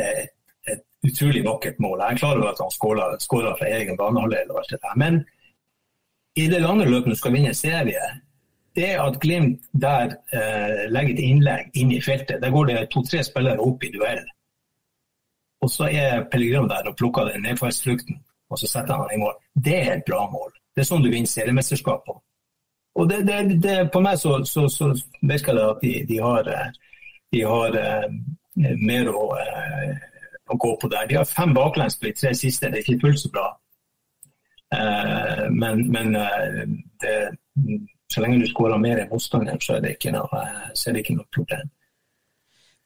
[0.00, 0.32] et,
[0.66, 2.00] et utrolig vakkert mål.
[2.00, 2.72] Jeg er klar over at han
[3.22, 4.50] skåra fra egen banehalvdel,
[4.98, 5.20] men
[6.36, 8.06] i det lange løpet når du skal vinne serie,
[8.76, 13.22] det at Glimt der eh, legger et innlegg inn i feltet, der går det to-tre
[13.24, 14.20] spillere opp i duell.
[15.64, 18.20] Og så er Pellegrino der og plukker den nedfallsfrukten,
[18.50, 19.34] og så setter han i mål.
[19.54, 20.52] Det er et bra mål.
[20.76, 22.18] Det er sånn du vinner seriemesterskap på.
[22.96, 24.90] Og det, det, det, på meg så, så, så,
[25.22, 26.50] virker det at de, de har,
[27.32, 28.06] de har eh,
[28.80, 29.96] mer å, eh,
[30.48, 31.08] å, gå på der.
[31.08, 33.46] De har fem baklengs på de tre siste, det er ikke fullt så bra.
[35.56, 36.62] Eh, men, men eh,
[37.00, 37.14] det,
[38.12, 41.72] så lenge du skårer mer enn motstanderen, så noe, så er det ikke noe problem.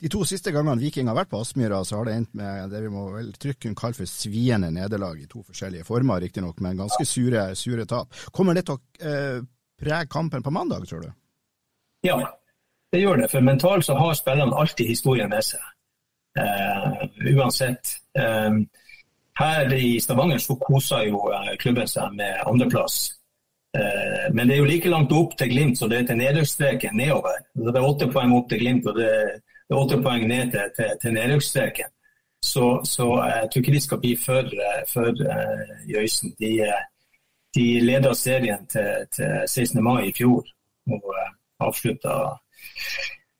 [0.00, 2.80] De to siste gangene Viking har vært på Aspmyra, så har det endt med det
[2.86, 6.80] vi må vel trygt kunne kalle for sviende nederlag i to forskjellige former, riktignok, men
[6.80, 8.16] ganske sure, sure tap.
[8.32, 9.42] Kommer det til å eh,
[9.80, 11.10] prege kampen på mandag, tror du?
[12.08, 12.16] Ja,
[12.92, 13.28] det gjør det.
[13.28, 15.68] For mentalt så har spillerne alltid historien med seg.
[16.40, 17.04] Eh,
[17.34, 17.92] uansett.
[18.16, 18.62] Um,
[19.40, 21.24] her i Stavanger så koser jo
[21.58, 23.08] klubben seg med andreplass.
[23.78, 26.96] Uh, men det er jo like langt opp til Glimt som det er til nedrykksstreken
[26.98, 27.36] nedover.
[27.54, 30.96] Det er åtte poeng opp til Glimt, og det er åtte poeng ned til, til,
[31.02, 31.92] til nedrykksstreken.
[32.42, 34.54] Så, så, jeg tror ikke de skal bli for,
[34.92, 36.34] for uh, Jøysen.
[36.40, 36.50] De,
[37.54, 39.82] de leda serien til, til, 16.
[39.84, 40.42] mai i fjor
[40.90, 41.32] og uh, eh,
[41.66, 42.16] avslutta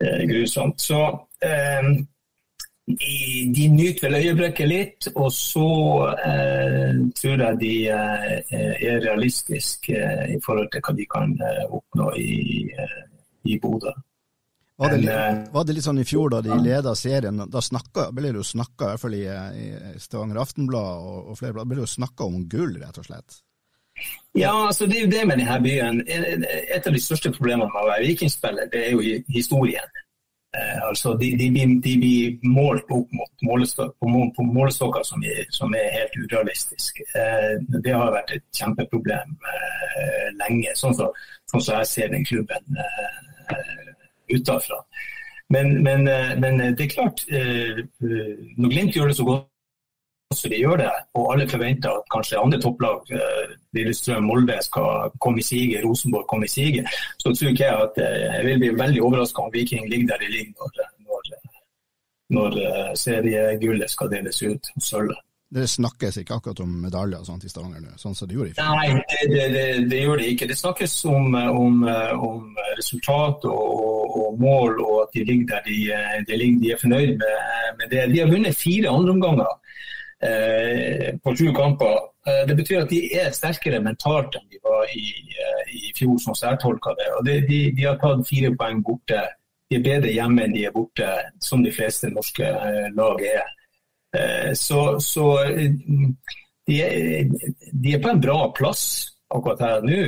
[0.05, 0.81] uh, grusomt.
[0.81, 1.01] Så
[2.99, 5.71] de, de, nyter vel øyeblikket litt, og så
[7.21, 10.05] tror jeg de er realistiske
[10.37, 11.35] i forhold til hva de kan
[11.69, 12.71] oppnå i,
[13.51, 13.93] i Bodø.
[14.81, 18.07] Var det, litt, var det litt sånn i fjor da de leda serien, da snakka,
[18.17, 21.69] ble det jo snakka, i hvert fall i, i Stavanger Aftenblad og, og flere blad,
[21.69, 23.43] ble det jo snakka om gull, rett og slett?
[24.33, 26.01] Ja, altså det er jo det med denne byen.
[26.09, 30.01] Et av de største problemene med å være vikingspiller, det er jo historien.
[30.59, 35.23] Eh, altså de, de, de, blir målt opp mot målestok, målestokker som,
[35.55, 37.07] som, er helt urealistiske.
[37.15, 37.53] Eh,
[37.85, 41.13] det har vært et kjempeproblem eh, lenge, sånn som
[41.47, 43.95] så, sånn jeg ser den klubben eh,
[44.35, 44.81] utenfra.
[45.55, 49.50] Men, men, eh, men, det er klart, eh, når Glimt gjør det så godt
[50.35, 55.11] som de gjør det, og alle forventer at kanskje andre topplag, eh, Lillestrøm, Molde, skal
[55.21, 56.87] komme i siget, Rosenborg komme i siget,
[57.19, 60.31] så tror ikke jeg at jeg vil bli veldig overraska om Viking ligger der de
[60.37, 60.71] ligger når,
[61.09, 61.33] når,
[62.37, 65.19] når seriegullet skal deles ut, sølvet.
[65.51, 68.55] Det snakkes ikke akkurat om medaljer sånt i Stavanger nå, sånn som det gjorde i
[68.55, 68.69] fjor?
[68.71, 70.47] Nei, det, det, det, det, gjør det ikke.
[70.47, 71.81] Det snakkes om, om,
[72.23, 75.81] om resultat og, og, mål, og at de ligger der de,
[76.29, 77.35] de, ligger, de er fornøyd med,
[77.81, 78.05] med, det.
[78.15, 79.59] De har vunnet fire andreomganger eh,
[80.21, 81.99] på sju kamper.
[82.27, 85.07] Eh, det betyr at de er sterkere mentalt enn de var i,
[85.41, 87.09] eh, i fjor, som jeg tolka det.
[87.19, 89.23] Og de, de, har tatt fire poeng borte.
[89.71, 91.09] De er bedre hjemme enn de er borte,
[91.41, 93.55] som de fleste norske eh, lag er.
[94.17, 95.73] Eh, så, så, eh,
[96.67, 97.31] de, er,
[97.73, 98.85] de er på en bra plass
[99.33, 100.03] akkurat her nå.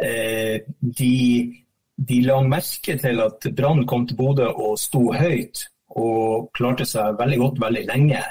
[0.00, 0.60] Eh,
[1.00, 1.14] de,
[1.96, 5.66] de la merke til at Brann kom til Bodø og sto høyt
[5.98, 8.22] og klarte seg veldig godt veldig lenge.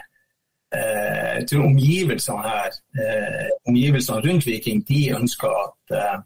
[0.74, 2.70] Eh, jeg tror omgivelsene her,
[3.02, 6.18] eh, omgivelsene rundt Viking, de ønsker at, eh,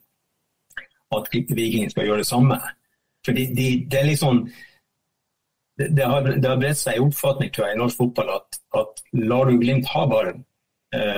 [1.17, 2.59] at Viking skal gjøre det samme.
[3.25, 4.49] Fordi de, det er liksom
[5.77, 9.03] det, har, det har bredt seg en oppfatning tror jeg, i norsk fotball at, at
[9.13, 10.43] lar du Glimt ha ballen,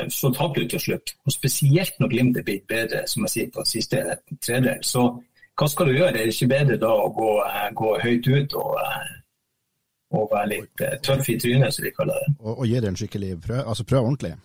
[0.10, 1.12] så taper du til slutt.
[1.26, 4.04] Og Spesielt når Glimt er blitt bedre som jeg sier, på siste
[4.46, 4.80] tredjedel.
[4.88, 5.04] Så
[5.60, 6.14] hva skal du gjøre?
[6.14, 7.32] Er det ikke bedre da å gå,
[7.82, 8.80] gå høyt ut og,
[10.14, 12.36] og være litt tøff i trynet, som vi kaller det?
[12.40, 14.36] Og, og gi det en skikkelig prøv, altså prøv ordentlig?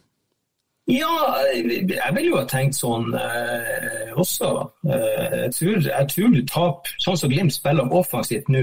[0.91, 1.13] Ja,
[1.55, 4.49] jeg vil jo ha tenkt sånn eh, også.
[4.89, 8.63] Eh, jeg, tror, jeg, tror, du taper Sånn som Glimt spiller offensivt nå,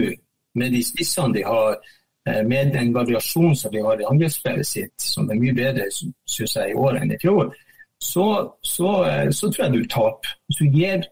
[0.58, 1.78] med de spissene de har,
[2.28, 6.58] eh, med den variasjonen som de har i angrepsspillet sitt, som er mye bedre synes
[6.58, 7.54] jeg, i år enn i fjor,
[8.04, 8.28] så,
[8.66, 10.36] så, eh, så tror jeg du taper.
[10.50, 11.08] Hvis du gir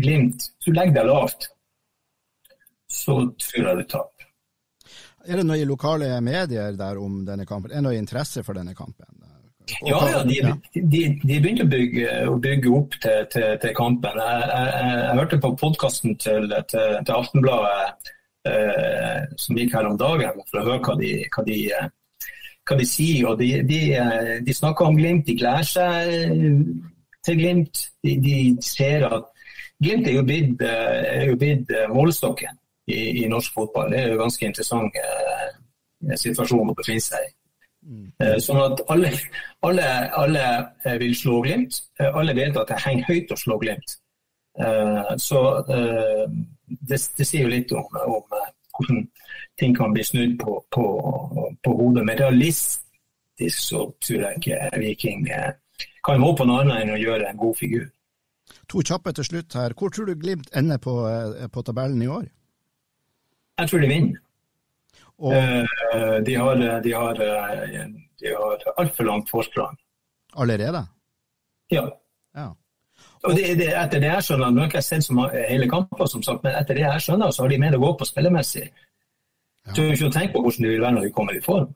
[0.00, 1.48] Glimt, hvis du legger deg lavt,
[2.90, 4.19] så tror jeg du taper.
[5.28, 7.72] Er det noe i lokale medier der om denne kampen?
[7.72, 9.08] Er det noe interesse for denne kampen?
[9.86, 10.38] Ja, ja de,
[10.74, 14.18] de, de, begynte å bygge, å bygge opp til, til, til kampen.
[14.18, 18.10] Jeg, jeg, jeg, jeg, hørte på podkasten til, til, Aftenbladet
[18.48, 21.58] eh, som gikk her om dagen, for å høre hva de, hva de,
[22.66, 23.28] hva de sier.
[23.30, 23.82] og De, de,
[24.46, 26.56] de snakker om Glimt, de gleder seg
[27.26, 27.84] til Glimt.
[28.06, 29.28] De, ser at
[29.80, 32.59] Glimt er jo blitt, er jo blitt målestokken
[32.90, 33.92] i, i, norsk fotball.
[33.92, 37.32] Det er jo ganske interessant eh, situasjon å befinne seg i.
[37.80, 38.08] Mm.
[38.44, 39.08] Sånn at alle,
[39.64, 39.86] alle,
[40.20, 40.44] alle,
[41.00, 41.78] vil slå Glimt.
[42.10, 43.94] Alle vet at det henger høyt å slå Glimt.
[45.16, 45.40] Så
[46.70, 49.06] det, det, sier jo litt om, om, eh, hvordan
[49.60, 50.84] ting kan bli snudd på, på,
[51.64, 52.04] på, hodet.
[52.06, 55.52] Men realistisk så tror jeg ikke Viking eh,
[56.06, 57.88] kan håpe noe annet enn å gjøre en god figur.
[58.70, 59.74] To kjappe til slutt her.
[59.78, 62.28] Hvor tror du Glimt ender på, eh, på tabellen i år?
[63.60, 64.20] Jeg tror de vinner.
[65.20, 65.34] Og...
[66.24, 69.76] De har, de har, de har altfor langt forsprang.
[70.40, 70.80] Allerede?
[71.70, 71.84] Ja.
[72.36, 72.46] ja.
[73.22, 76.08] Og det, det, etter det jeg skjønner, Nå har jeg ikke sett som hele kampen,
[76.08, 78.64] som sagt, men etter det jeg skjønner, så har de mer å gå på spillemessig.
[79.66, 79.74] Ja.
[79.76, 81.68] Tør ikke å tenke på hvordan det vil være når de kommer i form.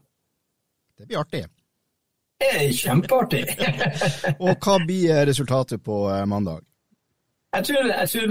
[0.98, 1.42] Det blir artig.
[2.40, 3.42] Det er kjempeartig.
[4.44, 6.64] og hva blir resultatet på eh, mandag?
[7.54, 8.26] Jeg tror, jeg tror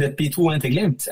[0.00, 1.06] det blir 2-1 til Glimt.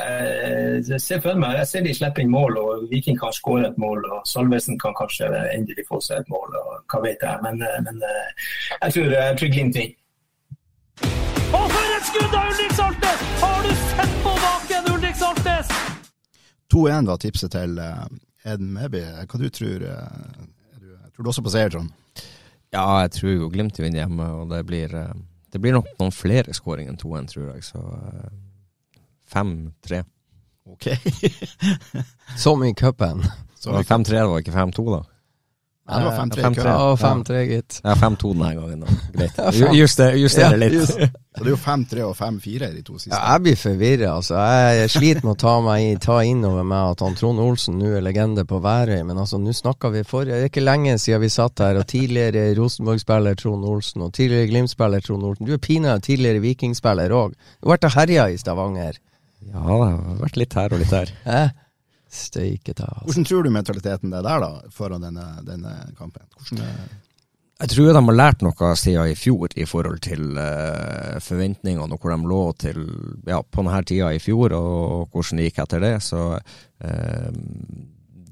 [0.89, 3.79] Jeg ser for meg, jeg ser de slipper inn mål, og Viking kan skåre et
[3.79, 4.01] mål.
[4.15, 7.37] og Salvesen kan kanskje endelig få seg et mål, og hva vet jeg.
[7.45, 9.97] Men, men jeg, tror, jeg tror Glimt vinner.
[11.51, 13.25] Og for et skudd av Ulrik Saltnes!
[13.45, 15.73] Har du sett på baken, Ulrik Saltnes?
[16.73, 17.81] 2-1 var tipset til
[18.47, 19.05] Eden Meby.
[19.21, 19.91] Hva du tror du?
[21.13, 21.93] Tror du også på seier, Trond?
[22.73, 25.13] Ja, jeg tror jo Glimt vinner hjemme, og det blir, uh,
[25.53, 27.65] det blir nok noen flere skåringer enn 2-1, tror jeg.
[27.67, 27.83] Så
[29.33, 30.03] 5-3.
[30.71, 30.87] Ok.
[32.45, 33.25] Som i cupen.
[33.61, 35.03] 5-3 var ikke 5-2, da?
[35.91, 36.67] Ja, det var 5-3 i køen.
[36.71, 37.81] Ja, 5-3, gitt.
[37.83, 38.99] Ja, 5-2 denne gangen, da.
[39.17, 39.41] Greit.
[39.81, 40.77] Juster, juster litt.
[40.79, 41.01] Just.
[41.37, 43.11] Så det er jo 5-3 og 5-4 de to siste.
[43.15, 44.35] Ja, jeg blir forvirra, altså.
[44.75, 47.93] Jeg sliter med å ta, meg, ta inn over meg at han Trond Olsen nå
[47.97, 51.23] er legende på Værøy, men altså, nå snakka vi for Det er ikke lenge siden
[51.23, 55.47] vi satt her, og tidligere Rosenborg-spiller Trond Olsen, og tidligere Glimt-spiller Trond Olsen.
[55.47, 57.39] Du er pinadø tidligere Viking-spiller òg.
[57.39, 58.99] Du har vært og herja i Stavanger.
[59.49, 61.15] Ja, det har vært litt her og litt der.
[61.25, 61.55] Eh?
[62.11, 62.89] Steike ta.
[62.91, 63.07] Altså.
[63.07, 66.27] Hvordan tror du mentaliteten er der, da, foran denne, denne kampen?
[66.37, 66.67] Hvordan
[67.61, 72.01] jeg tror de har lært noe siden i fjor i forhold til uh, forventningene og
[72.01, 72.79] hvor de lå til
[73.29, 75.93] ja, på denne tida i fjor, og hvordan det gikk etter det.
[76.07, 77.29] Så uh,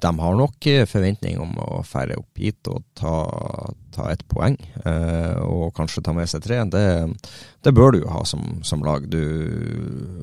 [0.00, 3.14] de har nok forventning om å fære opp hit og ta,
[3.94, 6.60] ta et poeng, eh, og kanskje ta med seg tre.
[6.70, 6.84] Det,
[7.66, 9.06] det bør du jo ha som, som lag.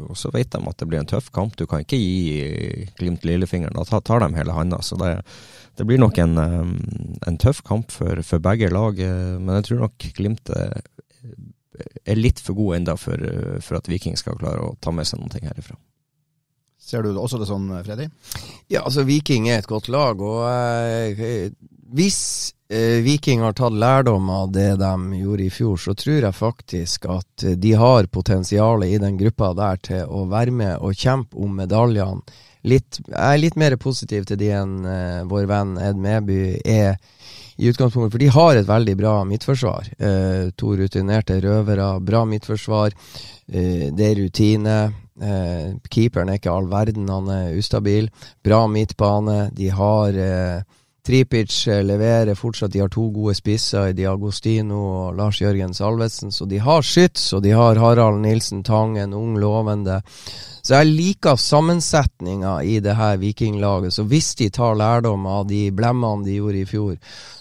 [0.08, 1.58] og så vet de at det blir en tøff kamp.
[1.60, 3.76] Du kan ikke gi Glimt lillefingeren.
[3.76, 4.82] Da tar de hele handa.
[4.82, 5.18] Så det,
[5.76, 6.72] det, blir nok en, eh,
[7.28, 9.00] en tøff kamp for, for, begge lag.
[9.00, 10.54] Eh, men jeg tror nok Glimt
[12.06, 13.20] er litt for god enda for,
[13.60, 15.76] for at Viking skal klare å ta med seg noe herifra.
[16.86, 18.10] Ser du også det sånn, Freddy?
[18.70, 20.22] Ja, altså Viking er et godt lag.
[20.22, 21.50] Og eh,
[21.98, 22.20] hvis
[22.70, 27.08] eh, Viking har tatt lærdom av det de gjorde i fjor, så tror jeg faktisk
[27.10, 31.58] at de har potensialet i den gruppa der til å være med og kjempe om
[31.58, 32.22] medaljene.
[32.66, 36.96] Litt, jeg er litt mer positiv til de enn eh, vår venn Ed Meby er
[37.62, 38.14] i utgangspunktet.
[38.16, 39.92] For de har et veldig bra midtforsvar.
[40.00, 42.96] Eh, to rutinerte røvere, bra midtforsvar.
[43.48, 44.78] Eh, det er rutine.
[45.22, 48.10] Eh, keeperen er ikke all verden, han er ustabil.
[48.44, 49.50] Bra midtbane.
[49.56, 50.64] De har eh,
[51.06, 52.74] Tripic eh, leverer fortsatt.
[52.74, 57.30] De har to gode spisser i Diagostino og Lars Jørgen Salvesen, så de har skyts,
[57.38, 60.02] og de har Harald Nilsen Tangen, ung, lovende.
[60.66, 63.94] Så jeg liker sammensetninga i det her vikinglaget.
[63.94, 66.96] Så hvis de tar lærdom av de blemmene de gjorde i fjor,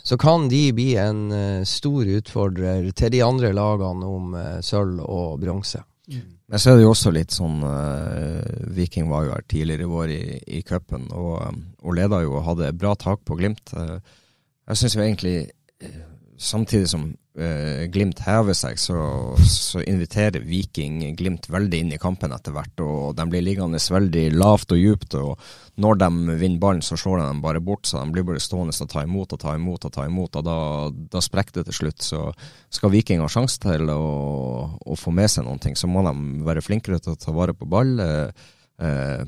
[0.05, 5.01] så kan de bli en uh, stor utfordrer til de andre lagene om uh, sølv
[5.09, 5.81] og bronse.
[6.13, 6.34] Mm.
[6.49, 8.43] Men så er det jo også litt sånn uh,
[8.77, 10.23] Viking var jo her tidligere i vår i,
[10.59, 13.73] i cupen og, og leda jo og hadde bra tak på Glimt.
[13.73, 13.97] Uh,
[14.69, 15.37] jeg syns jo egentlig,
[16.41, 17.09] samtidig som
[17.41, 18.97] uh, Glimt hever seg, så,
[19.49, 22.81] så, inviterer Viking Glimt veldig inn i kampen etter hvert.
[22.85, 25.19] og De blir liggende veldig lavt og djupt.
[25.21, 25.39] og
[25.81, 26.11] Når de
[26.41, 27.87] vinner ballen, så slår de dem bare bort.
[27.87, 29.85] så De blir bare stående og ta imot og ta imot.
[29.85, 30.59] og ta imot, og Da,
[31.17, 32.03] da sprekker det til slutt.
[32.03, 32.33] så
[32.71, 34.03] Skal Viking ha sjanse til å,
[34.81, 37.55] å, få med seg noen ting, så må de være flinkere til å ta vare
[37.55, 37.99] på ball.
[38.01, 38.53] Uh,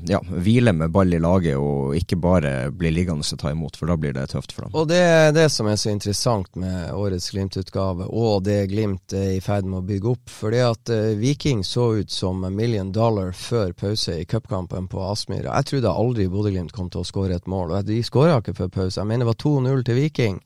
[0.07, 3.87] ja, hvile med ball i laget og ikke bare bli liggende og ta imot, for
[3.87, 4.75] da blir det tøft for dem.
[4.75, 9.37] Og Det er det som er så interessant med årets Glimt-utgave, og det Glimt er
[9.37, 10.33] i ferd med å bygge opp.
[10.41, 15.03] Fordi at uh, Viking så ut som a million dollar før pause i cupkampen på
[15.07, 15.55] Aspmyra.
[15.55, 18.73] Jeg trodde aldri Bodø-Glimt kom til å skåre et mål, og de skåra ikke før
[18.81, 18.99] pause.
[18.99, 20.41] Jeg mener det var 2-0 til Viking.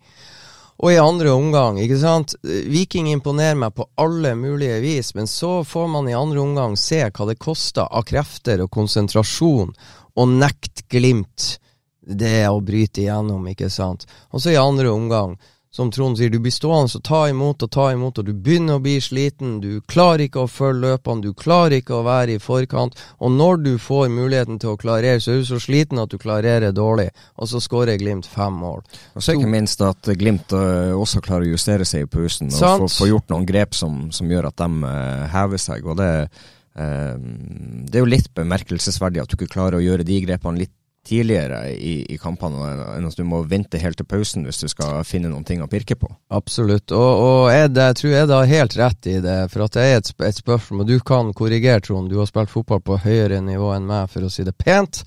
[0.80, 2.36] Og i andre omgang, ikke sant.
[2.44, 7.04] Viking imponerer meg på alle mulige vis, men så får man i andre omgang se
[7.10, 9.76] hva det koster av krefter og konsentrasjon
[10.16, 11.58] og nekte Glimt
[12.02, 14.08] det å bryte igjennom, ikke sant.
[14.34, 15.38] Og så i andre omgang
[15.72, 18.76] som Trond sier, du blir stående og ta imot og ta imot, og du begynner
[18.76, 19.54] å bli sliten.
[19.64, 23.00] Du klarer ikke å følge løpene, du klarer ikke å være i forkant.
[23.24, 26.20] Og når du får muligheten til å klarere, så er du så sliten at du
[26.20, 27.08] klarerer dårlig.
[27.40, 28.84] Og så skårer Glimt fem mål.
[29.16, 32.90] Og så ikke minst at Glimt uh, også klarer å justere seg i pausen og
[32.92, 35.88] få, gjort noen grep som, som gjør at de uh, hever seg.
[35.88, 36.12] og det
[36.76, 37.16] uh,
[37.92, 40.76] det er jo litt bemerkelsesverdig at du ikke klarer å gjøre de grepene litt
[41.08, 45.02] tidligere i, i kampene enn at du må vente helt til pausen hvis du skal
[45.08, 46.10] finne noen ting å pirke på.
[46.34, 49.38] Absolutt, og, og Ed, jeg tror Ed har helt rett i det.
[49.54, 52.12] For at det er et, et spørsmål, du kan korrigere, Trond.
[52.12, 55.02] Du har spilt fotball på høyere nivå enn meg, for å si det pent.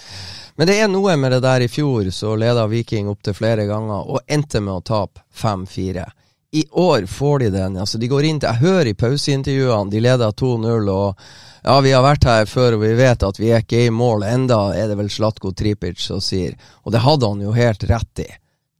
[0.58, 4.10] Men det er noe med det der i fjor, så leda Viking opptil flere ganger
[4.14, 6.06] og endte med å tape 5-4.
[6.54, 7.76] I år får de den.
[7.76, 11.18] altså de går inn til, Jeg hører i pauseintervjuene de leder 2-0 og
[11.64, 14.22] ja, vi har vært her før, og vi vet at vi er ikke i mål
[14.28, 16.52] enda, er det vel Slatko Tripic som sier.
[16.84, 18.26] Og det hadde han jo helt rett i.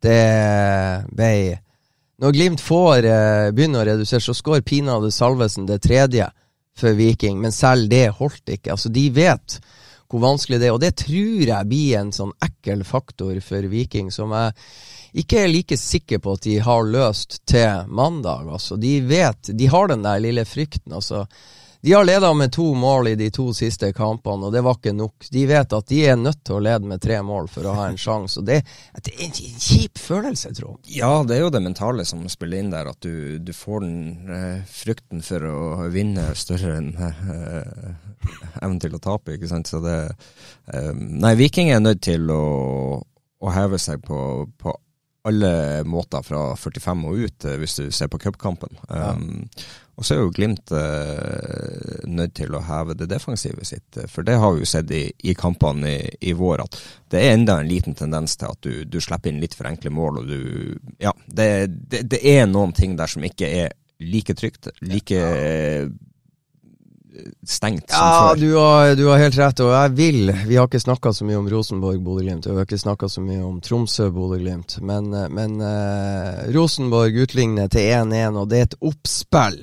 [0.04, 0.20] Det
[1.16, 1.30] ble
[2.20, 6.28] Når Glimt får eh, begynner å redusere, så skår pinadø Salvesen det tredje
[6.78, 8.76] for Viking, men selv det holdt ikke.
[8.76, 9.58] Altså, de vet
[10.10, 14.12] hvor vanskelig det er, og det tror jeg blir en sånn ekkel faktor for Viking,
[14.14, 14.52] som jeg
[15.14, 18.48] ikke er like sikre på at de har løst til mandag.
[18.50, 21.26] Altså, de vet De har den der lille frykten, altså.
[21.84, 24.94] De har leda med to mål i de to siste kampene, og det var ikke
[24.96, 25.26] nok.
[25.30, 27.90] De vet at de er nødt til å lede med tre mål for å ha
[27.90, 28.62] en sjanse, og det,
[28.96, 30.94] det, er en kjip følelse, tror jeg.
[31.02, 34.32] Ja, det er jo det mentale som spiller inn der, at du, du får den
[34.32, 37.60] eh, frykten for å vinne større enn eh,
[38.62, 39.68] evnen til å tape, ikke sant.
[39.68, 42.46] Så det eh, Nei, Viking er nødt til å,
[43.44, 44.22] å heve seg på,
[44.56, 44.72] på
[45.24, 48.76] alle måter fra 45 og ut, eh, hvis du ser på cupkampen.
[48.88, 49.14] Ja.
[49.14, 49.48] Um,
[49.94, 54.26] og så er jo Glimt uh, nødt til å heve det defensive sitt, eh, for
[54.26, 56.78] det har vi jo sett i, i kampene i, i, vår at
[57.14, 59.94] det er enda en liten tendens til at du, du slipper inn litt for enkle
[59.94, 60.20] mål.
[60.20, 63.72] og du, ja, det, det, det, er noen ting der som ikke er
[64.02, 65.88] like trygt, like uh,
[67.46, 68.40] stengt som ja, før.
[68.40, 71.38] Du har, du har helt rett, og jeg vil Vi har ikke snakka så mye
[71.40, 76.44] om Rosenborg-Bodø-Glimt, og vi har ikke snakka så mye om Tromsø-Bodø-Glimt, men, eh, men uh,
[76.54, 79.60] Rosenborg utligner til 1-1, og det er et oppspill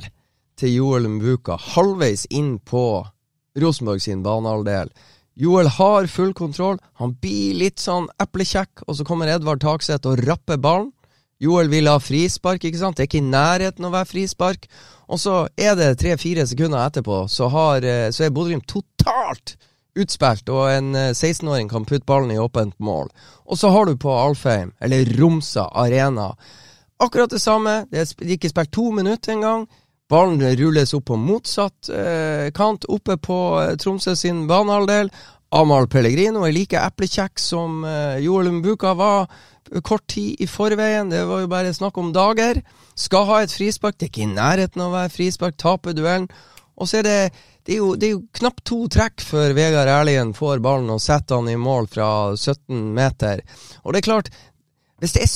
[0.62, 2.86] til Joel Mbuka halvveis inn på
[3.60, 4.92] Rosenborg sin banehalvdel.
[5.42, 10.22] Joel har full kontroll, han blir litt sånn eplekjekk, og så kommer Edvard Takseth og
[10.28, 10.92] rapper ballen.
[11.42, 12.98] Joel vil ha frispark, ikke sant?
[12.98, 14.70] Det er ikke i nærheten å være frispark.
[15.12, 19.58] Og så er det tre-fire sekunder etterpå, så, har, eh, så er Bodø-Glimt totalt
[20.00, 23.10] utspilt, og en 16-åring eh, kan putte ballen i åpent mål.
[23.50, 26.32] Og så har du på Alfheim, eller Romsa Arena,
[27.02, 27.82] akkurat det samme.
[27.92, 29.68] Det er ikke spilt to minutter engang.
[30.12, 35.12] Ballen rulles opp på motsatt eh, kant, oppe på eh, Tromsø sin banehalvdel.
[35.56, 39.32] Amahl Pellegrino er like eplekjekk som eh, Joel Mbuka var
[39.80, 41.12] kort tid i forveien.
[41.12, 42.60] Det var jo bare snakk om dager.
[43.00, 43.98] Skal ha et frispark.
[43.98, 45.56] Det er ikke i nærheten av å være frispark.
[45.62, 46.28] Taper duellen.
[46.76, 47.18] Og så er det
[47.62, 51.02] det er, jo, det er jo knapt to trekk før Vegard Erlien får ballen og
[51.04, 53.44] setter han i mål fra 17 meter.
[53.86, 54.32] Og det er klart,
[55.02, 55.28] hvis det,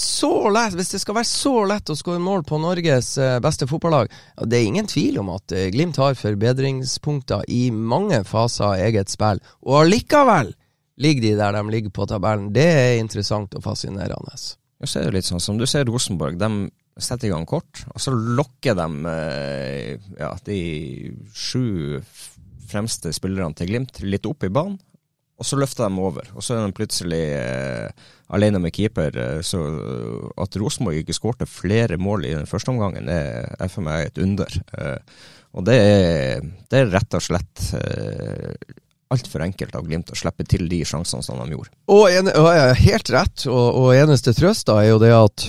[0.54, 4.10] lett, hvis det skal være så lett å skåre mål på Norges eh, beste fotballag,
[4.42, 9.14] det er ingen tvil om at eh, Glimt har forbedringspunkter i mange faser av eget
[9.14, 9.42] spill.
[9.66, 10.54] Og allikevel
[11.02, 12.52] ligger de der de ligger på tabellen.
[12.56, 14.40] Det er interessant og fascinerende.
[14.80, 16.40] Ja, så er det litt sånn som du ser Rosenborg.
[16.40, 16.70] De
[17.02, 20.60] setter i gang kort, og så lokker de eh, ja, de
[21.36, 22.00] sju
[22.66, 24.78] fremste spillerne til Glimt litt opp i banen,
[25.36, 26.30] og så løfter de over.
[26.36, 29.18] Og så er de plutselig eh, alene med keeper.
[29.20, 29.60] Eh, så
[30.40, 34.22] at Rosenborg ikke skårte flere mål i den første omgangen, er, er for meg et
[34.24, 34.60] under.
[34.80, 35.18] Eh,
[35.56, 38.56] og det er, det er, rett og slett eh,
[39.16, 41.74] altfor enkelt av Glimt å slippe til de sjansene som de gjorde.
[41.90, 42.50] Og, en, og
[42.82, 45.48] helt rett, og, og eneste trøst da er jo det at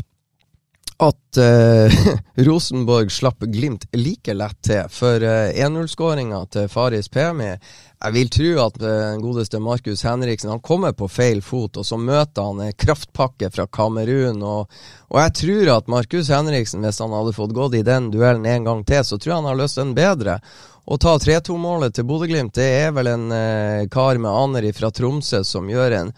[0.97, 1.93] at eh,
[2.47, 4.89] Rosenborg slapp Glimt like lett til.
[4.91, 10.51] For eh, 1-0-skåringa til Faris Pemi Jeg vil tro at den den godeste Markus Henriksen
[10.51, 14.43] han kommer på feil fot, og så møter han en kraftpakke fra Kamerun.
[14.43, 14.73] Og,
[15.09, 18.69] og, jeg tror at Markus Henriksen, hvis han hadde fått gått i den duellen en
[18.69, 20.41] gang til, så tror jeg han har løst den bedre.
[20.87, 25.43] Å ta 3-2-målet til Bodø-Glimt, det er vel en eh, kar med aner fra Tromsø
[25.43, 26.13] som gjør en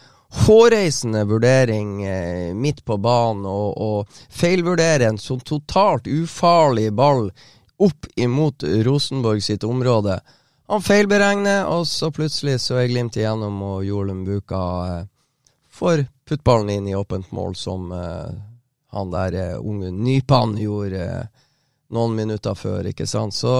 [0.44, 7.30] hårreisende vurdering eh, midt på banen, og, og feilvurderer en sånn totalt ufarlig ball
[7.78, 10.18] opp imot Rosenborg sitt område.
[10.68, 15.04] Han feilberegner, og så plutselig så er Glimt igjennom, og Jolum Buka eh,
[15.72, 18.36] får puttballen inn i åpent mål, som eh,
[18.92, 21.28] han der eh, unge Nypan gjorde.
[21.94, 23.32] Noen minutter før, ikke sant.
[23.32, 23.52] Så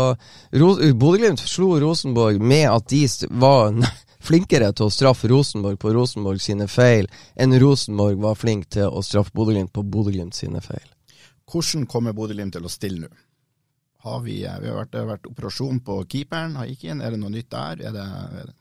[0.52, 3.06] Bodø-Glimt slo Rosenborg med at de
[3.40, 3.72] var
[4.28, 7.08] flinkere til å straffe Rosenborg på Rosenborg sine feil,
[7.40, 10.84] enn Rosenborg var flink til å straffe Bodø-Glimt på Bodø-Glimt sine feil.
[11.48, 13.24] Hvordan kommer Bodø-Glimt til å stille nå?
[14.04, 17.00] Har vi, eh, vi har vært, det har vært operasjon på keeperen, har ikke inn.
[17.02, 17.80] Er det noe nytt der?
[17.88, 18.54] Er det, er det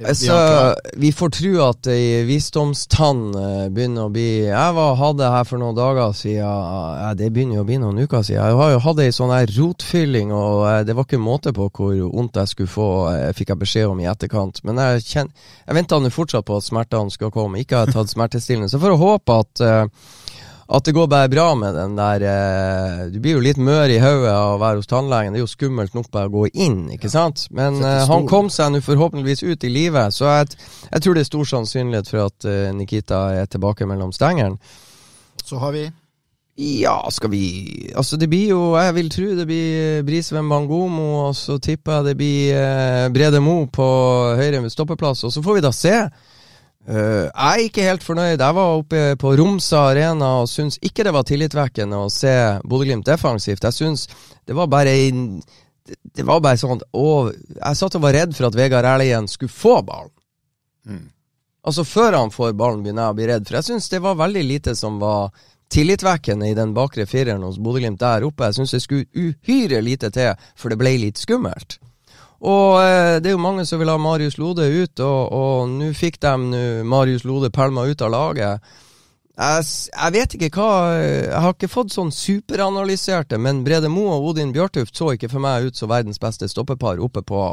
[0.00, 5.44] Altså, vi får tro at ei visdomstann eh, begynner å bli Jeg var, hadde her
[5.44, 8.40] for noen dager siden ja, Det begynner jo å bli noen uker siden.
[8.40, 11.68] Jeg har jo hatt ei sånn her rotfylling, og eh, det var ikke måte på
[11.68, 14.62] hvor vondt jeg skulle få, eh, fikk jeg beskjed om i etterkant.
[14.64, 15.30] Men jeg, kjen,
[15.66, 17.60] jeg venta fortsatt på at smertene skulle komme.
[17.60, 18.70] Ikke har jeg tatt smertestillende.
[18.72, 19.84] Så for å håpe at uh,
[20.70, 23.98] at det går bare bra med den der eh, Du blir jo litt mør i
[23.98, 25.34] hodet av å være hos tannlegen.
[25.34, 27.48] Det er jo skummelt nok bare å gå inn, ikke sant?
[27.50, 31.24] Men eh, han kom seg nå forhåpentligvis ut i live, så jeg, jeg, tror det
[31.24, 34.60] er stor sannsynlighet for at eh, Nikita er tilbake mellom stengene.
[35.42, 35.88] Så har vi
[36.60, 41.36] ja, skal vi Altså, det blir jo Jeg vil tro det blir Brisveen Bangomo, og
[41.38, 43.86] så tipper jeg det blir eh, Brede Mo på
[44.38, 45.96] høyre stoppeplass, og så får vi da se.
[46.90, 48.40] Uh, jeg er ikke helt fornøyd.
[48.40, 52.32] Jeg var oppe på Romsa Arena og syns ikke det var tillitvekkende å se
[52.66, 53.62] Bodø-Glimt defensivt.
[53.68, 54.08] Jeg syns
[54.48, 54.96] det var bare
[55.86, 59.54] Det var bare sånn å, Jeg satt og var redd for at Vegard Erlien skulle
[59.54, 60.10] få ballen.
[60.86, 61.06] Mm.
[61.62, 63.46] Altså Før han får ballen, begynner jeg å bli redd.
[63.46, 65.30] For jeg syns det var veldig lite som var
[65.70, 68.48] tillitvekkende i den bakre fireren hos Bodø-Glimt der oppe.
[68.48, 71.78] Jeg syns det skulle uhyre lite til, for det ble litt skummelt.
[72.40, 75.90] Og eh, det er jo mange som vil ha Marius Lode ut, og, og nå
[75.96, 78.70] fikk de nu, Marius Lode pælma ut av laget.
[79.40, 79.64] Jeg,
[79.94, 80.70] jeg, vet ikke hva
[81.00, 85.40] Jeg har ikke fått sånn superanalyserte, men Brede Moe og Odin Bjørtuft så ikke for
[85.44, 87.44] meg ut som verdens beste stoppepar oppe, på,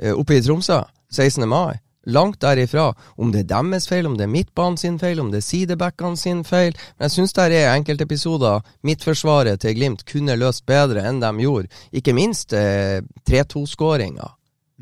[0.00, 0.82] eh, oppe i Tromsø
[1.12, 1.48] 16.
[1.48, 1.80] mai.
[2.04, 2.94] Langt derifra.
[3.16, 6.18] Om det er deres feil, om det er midtbanen sin feil, om det er sidebackene
[6.18, 6.74] sin feil.
[6.96, 11.70] Men jeg syns det er enkeltepisoder midtforsvaret til Glimt kunne løst bedre enn de gjorde.
[11.94, 12.98] Ikke minst eh,
[13.30, 14.32] 3-2-skåringa.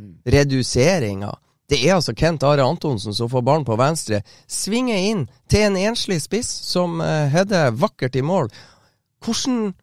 [0.00, 0.16] Mm.
[0.32, 1.34] Reduseringa.
[1.70, 4.24] Det er altså Kent Are Antonsen som får ballen på venstre.
[4.48, 8.48] Svinger inn til en enslig spiss som eh, header vakkert i mål.
[9.20, 9.74] Hvordan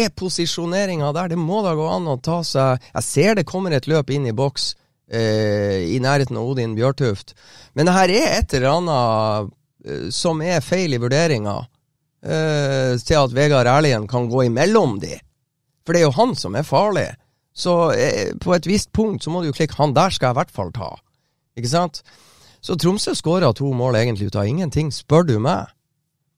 [0.00, 1.34] er posisjoneringa der?
[1.34, 4.26] Det må da gå an å ta seg Jeg ser det kommer et løp inn
[4.26, 4.72] i boks
[5.12, 7.34] eh, i nærheten av Odin Bjørtuft.
[7.74, 9.50] Men det her er et eller annet
[9.84, 11.56] eh, som er feil i vurderinga,
[12.24, 15.18] eh, til at Vegard Erlien kan gå imellom de.
[15.84, 17.08] For det er jo han som er farlig.
[17.56, 20.36] Så eh, på et visst punkt så må du jo klikke 'han der skal jeg
[20.36, 20.96] i hvert fall ta'.
[21.58, 22.02] Ikke sant?
[22.60, 25.66] Så Tromsø skåra to mål egentlig ut av ingenting, spør du meg.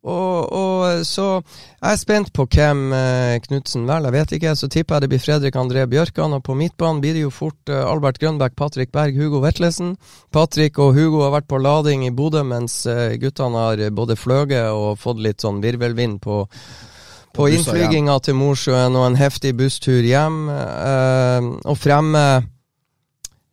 [0.02, 4.10] Og, og, så jeg er spent på hvem eh, Knutsen velger.
[4.10, 6.34] Jeg vet ikke, så tipper jeg det blir Fredrik André Bjørkan.
[6.34, 9.94] Og på midtbanen blir det jo fort eh, Albert Grønbæk, Patrick Berg, Hugo Vetlesen.
[10.34, 14.72] Patrick og Hugo har vært på lading i Bodø, mens eh, guttene har både fløyet
[14.74, 16.46] og fått litt sånn virvelvind på
[17.32, 20.48] på innflyginga til Mosjøen og en heftig busstur hjem.
[20.52, 22.24] Eh, og fremme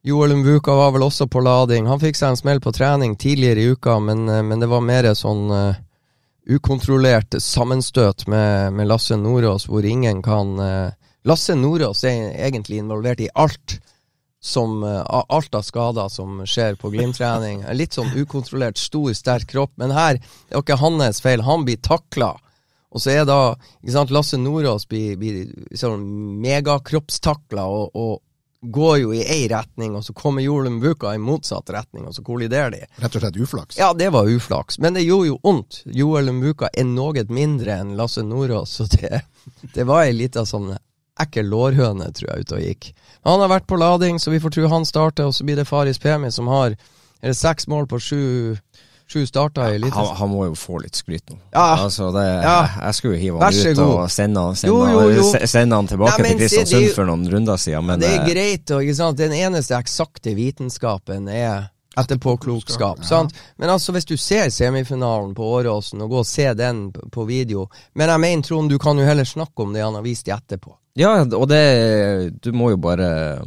[0.04, 1.88] Joel Mvuka var vel også på lading.
[1.88, 4.84] Han fikk seg en smell på trening tidligere i uka, men, eh, men det var
[4.86, 5.80] mer sånn eh,
[6.50, 10.90] ukontrollert sammenstøt med, med Lasse Nordås, hvor ingen kan uh,
[11.28, 13.78] Lasse Nordås er egentlig involvert i alt
[14.42, 17.66] som uh, alt av skader som skjer på Glimt-trening.
[17.76, 19.74] Litt sånn ukontrollert, stor, sterk kropp.
[19.82, 21.44] Men her det er ikke hans feil.
[21.46, 22.34] Han blir takla.
[22.90, 25.44] Og så er da ikke sant, Lasse Nordås blir, blir
[25.78, 26.08] sånn
[26.42, 28.16] megakroppstakla og, og
[28.62, 32.24] går jo i ei retning, og så kommer Joel Mbuka i motsatt retning, og så
[32.24, 32.82] kolliderer de.
[33.00, 33.80] Rett og slett uflaks?
[33.80, 35.82] Ja, det var uflaks, men det gjorde jo vondt.
[35.86, 39.24] Joel Mbuka er noe mindre enn Lasse Nordås, så det,
[39.74, 40.74] det var ei lita sånn
[41.20, 42.92] ekkel lårhøne, tror jeg, ute og gikk.
[43.28, 45.68] Han har vært på lading, så vi får tro han starter, og så blir det
[45.68, 46.76] Faris Pemi som har
[47.20, 48.20] er det seks mål på sju
[49.10, 51.40] sju starta i Han, han, må jo få litt skryt nå.
[51.54, 51.80] Ja.
[51.84, 52.60] Altså det, Ja.
[52.86, 56.22] Jeg skulle jo hive han ut og sende, sende, Jo, jo, sende han tilbake Nei,
[56.22, 58.86] men til det Kristiansund jo- for noen runder siden, men det er eh, greit, og,
[58.86, 59.18] ikke sant?
[59.18, 63.02] Den eneste eksakte vitenskapen er etterpåklokskap.
[63.10, 63.24] Ja.
[63.58, 67.70] Men altså, hvis du ser semifinalen på Åråsen, og går og ser den på video
[67.96, 70.32] Men jeg mener, Trond, du kan jo heller snakke om det han har vist i
[70.32, 70.76] etterpå.
[71.00, 73.42] Ja, og det Du må jo bare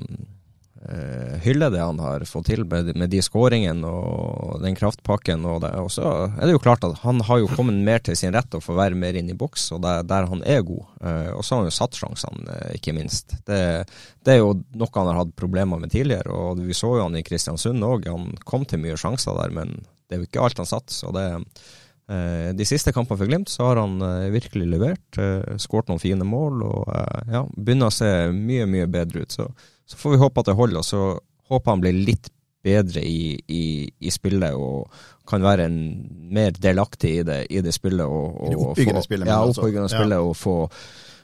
[1.42, 5.44] hylle det han har fått til med, med de skåringene og den kraftpakken.
[5.46, 5.70] Og, det.
[5.78, 8.54] og så er det jo klart at han har jo kommet mer til sin rett
[8.56, 10.88] og får være mer inn i boks, og der, der han er god.
[11.02, 13.36] Eh, og så har han jo satt sjansene, eh, ikke minst.
[13.46, 13.60] Det,
[14.24, 17.18] det er jo noe han har hatt problemer med tidligere, og vi så jo han
[17.18, 18.10] i Kristiansund òg.
[18.10, 20.90] Han kom til mye sjanser der, men det er jo ikke alt han satt.
[20.92, 21.28] så det
[22.10, 25.20] Eh, De siste kampene for Glimt så har han eh, virkelig levert.
[25.62, 29.36] Skåret noen fine mål og eh, ja, begynner å se mye, mye bedre ut.
[29.38, 29.48] Så,
[29.92, 30.80] så får vi håpe at det holder.
[30.82, 31.02] og Så
[31.52, 32.30] håper han blir litt
[32.62, 33.62] bedre i, i,
[34.06, 34.92] i spillet og
[35.28, 35.78] kan være en
[36.32, 38.06] mer delaktig i det, i det spillet.
[38.06, 39.96] Og, og det oppbyggende få- spillet, Ja, altså, oppbyggende ja.
[39.98, 40.54] spillet og få,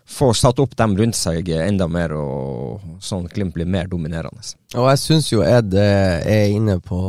[0.08, 4.40] få satt opp dem rundt seg enda mer, og sånn Glimt blir mer dominerende.
[4.76, 7.00] Og jeg syns jo Ed eh, er inne på,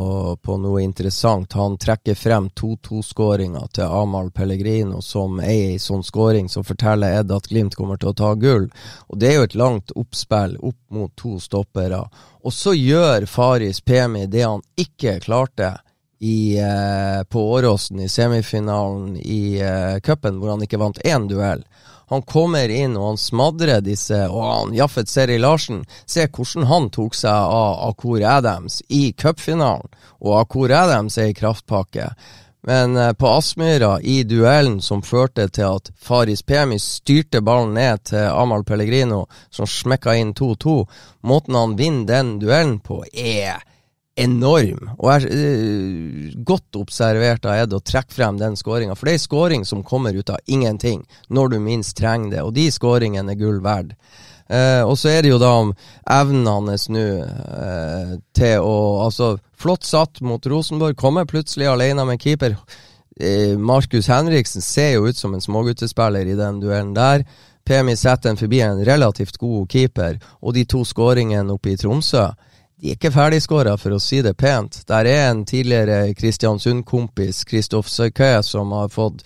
[0.42, 1.56] på noe interessant.
[1.56, 7.48] Han trekker frem 2-2-skåringa til Amahl Pellegrino som ei sånn skåring som forteller Ed at
[7.48, 8.68] Glimt kommer til å ta gull.
[9.08, 12.04] Og det er jo et langt oppspill opp mot to stoppere.
[12.44, 15.78] Og så gjør Faris Pemi det han ikke klarte
[16.20, 21.64] i, eh, på Åråsen i semifinalen i eh, cupen, hvor han ikke vant én duell.
[22.10, 26.88] Han kommer inn og han smadrer disse Og han Jaffet Seri Larsen, se hvordan han
[26.90, 29.86] tok seg av Akur Adams i cupfinalen.
[30.20, 32.10] Og Akur Adams er i kraftpakke.
[32.66, 38.04] Men eh, på Aspmyra, i duellen som førte til at Faris Pemi styrte ballen ned
[38.10, 40.76] til Amahl Pellegrino, som smekka inn 2-2,
[41.24, 43.62] måten han vinner den duellen på, er
[44.20, 44.90] enorm.
[44.98, 48.96] Og er uh, godt observert av Ed å trekke frem den skåringa.
[48.98, 52.44] For det er ei skåring som kommer ut av ingenting, når du minst trenger det.
[52.44, 53.94] Og de skåringene er gull verd.
[54.50, 55.72] Uh, og så er det jo da om
[56.10, 62.22] evnen hans nå uh, til å Altså, flott satt mot Rosenborg, kommer plutselig alene med
[62.22, 62.56] keeper.
[63.20, 67.24] Eh, Markus Henriksen ser jo ut som en småguttespiller i den duellen der.
[67.66, 72.30] Pemi setter en forbi en relativt god keeper, og de to skåringene oppe i Tromsø
[72.80, 74.78] de er ikke ferdigskåra, for å si det pent.
[74.88, 79.20] Der er en tidligere Kristiansund-kompis, Kristoff Søykø, som har fått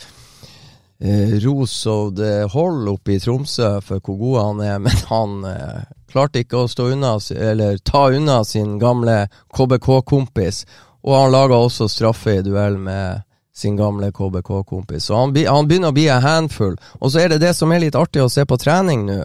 [0.98, 5.46] eh, ros og det hold oppe i Tromsø for hvor god han er, men han
[5.52, 7.14] eh, klarte ikke å stå unna,
[7.52, 10.64] eller ta unna sin gamle KBK-kompis.
[11.06, 13.22] Og han laga også straffe i duell med
[13.54, 15.06] sin gamle KBK-kompis.
[15.06, 16.74] Så han, han begynner å bli en handfull.
[16.98, 19.20] Og så er det det som er litt artig å se på trening nå.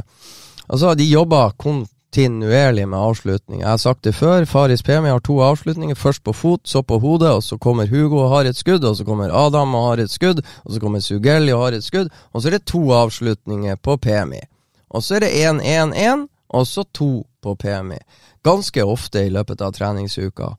[0.70, 3.62] Altså, de jobber kontinuerlig med avslutning.
[3.62, 5.96] Jeg har sagt det før, Faris Pemi har to avslutninger.
[5.96, 8.96] Først på fot, så på hodet, og så kommer Hugo og har et skudd, og
[8.98, 12.10] så kommer Adam og har et skudd, og så kommer Sugelli og har et skudd,
[12.34, 14.42] og så er det to avslutninger på Pemi.
[14.90, 18.00] Og så er det 1-1-1, og så to på Pemi.
[18.44, 20.56] Ganske ofte i løpet av treningsuka.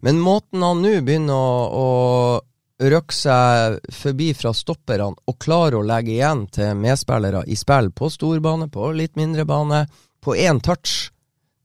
[0.00, 2.40] Men måten han nå begynner å, å
[2.80, 8.08] røkke seg forbi fra stopperne og klare å legge igjen til medspillere i spill på
[8.12, 9.84] storbane, på litt mindre bane,
[10.20, 11.10] på én touch.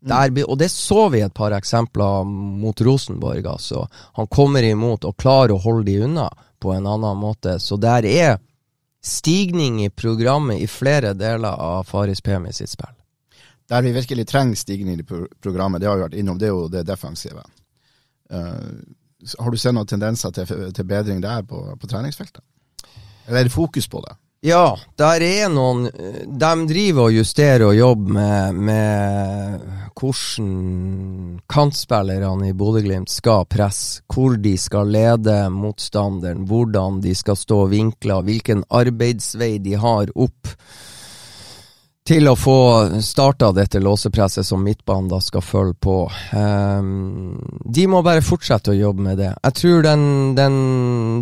[0.05, 3.45] Der, og det så vi et par eksempler mot Rosenborg.
[3.45, 3.87] altså.
[4.19, 6.27] Han kommer imot og klarer å holde de unna
[6.61, 7.57] på en annen måte.
[7.59, 8.37] Så der er
[9.05, 12.93] stigning i programmet i flere deler av Faris Pemi sitt spill.
[13.69, 15.03] Der vi virkelig trenger stigning i
[15.41, 17.41] programmet, det har vi vært innom, det er jo det defensive.
[18.29, 18.77] Uh,
[19.39, 22.43] har du sett noen tendenser til, til bedring der på, på treningsfeltet?
[23.25, 24.13] Eller er det fokus på det?
[24.45, 29.63] Ja, der er noen De driver og justerer og jobber med, med
[29.95, 37.63] hvordan kantspillerne i Bodø-Glimt skal presse, hvor de skal lede motstanderen, hvordan de skal stå
[37.71, 40.53] vinkla, hvilken arbeidsvei de har opp
[42.05, 42.59] til å få
[43.01, 45.95] starta dette låsepresset som midtbanen da skal følge på.
[46.37, 49.31] Um, de må bare fortsette å jobbe med det.
[49.33, 50.05] Jeg tror den,
[50.37, 50.59] den,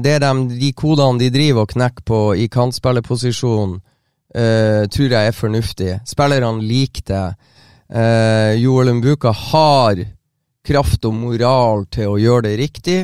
[0.04, 5.40] det de, de kodene de driver og knekker på i kantspillerposisjon, uh, tror jeg er
[5.40, 5.92] fornuftig.
[6.10, 7.26] Spillerne liker det.
[7.94, 10.04] Uh, Joel Mbuka har
[10.68, 13.00] kraft og moral til å gjøre det riktig.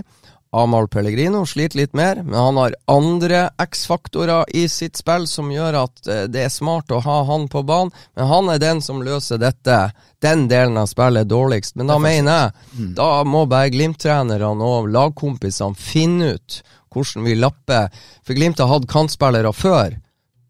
[0.51, 5.77] Amahl Pellegrino sliter litt mer, men han har andre X-faktorer i sitt spill som gjør
[5.83, 7.93] at eh, det er smart å ha han på banen.
[8.17, 9.77] Men han er den som løser dette,
[10.25, 11.77] den delen av spillet dårligst.
[11.77, 17.93] Men da mener jeg, da må bare Glimt-trenerne og lagkompisene finne ut hvordan vi lapper.
[18.25, 19.99] For Glimt har hatt kantspillere før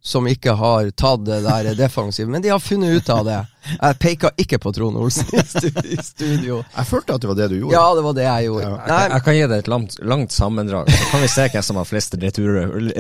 [0.10, 3.39] som ikke har tatt det der defensive, men de har funnet ut av det.
[3.70, 6.62] Jeg peka ikke på Trond Olsen i studio.
[6.74, 7.76] Jeg følte at det var det du gjorde.
[7.76, 8.70] Ja, det var det jeg gjorde.
[8.72, 11.66] Jeg, kan- jeg kan gi deg et langt, langt sammendrag, så kan vi se hvem
[11.68, 12.57] som har flest retur,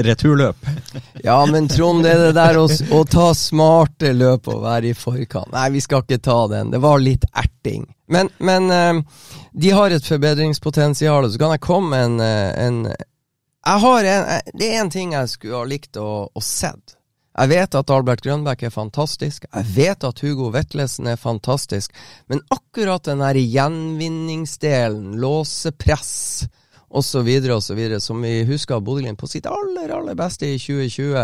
[0.09, 0.69] returløp.
[1.25, 4.97] Ja, men Trond, det er det der å, å ta smarte løp og være i
[4.99, 5.49] forkant.
[5.55, 6.69] Nei, vi skal ikke ta den.
[6.75, 7.87] Det var litt erting.
[8.09, 9.01] Men, men eh,
[9.53, 12.79] de har et forbedringspotensial, så kan jeg komme med en, eh, en
[13.69, 16.95] jeg har en, eh, Det er en ting jeg skulle ha likt å, å sett.
[17.39, 19.45] Jeg vet at Albert Grønbæk er fantastisk.
[19.47, 21.93] Jeg vet at Hugo Vetlesen er fantastisk.
[22.27, 26.49] Men akkurat den der gjenvinningsdelen, låsepress
[26.89, 31.15] osv., osv., som vi husker Bodø-Glimt på sitt aller, aller beste i 2020,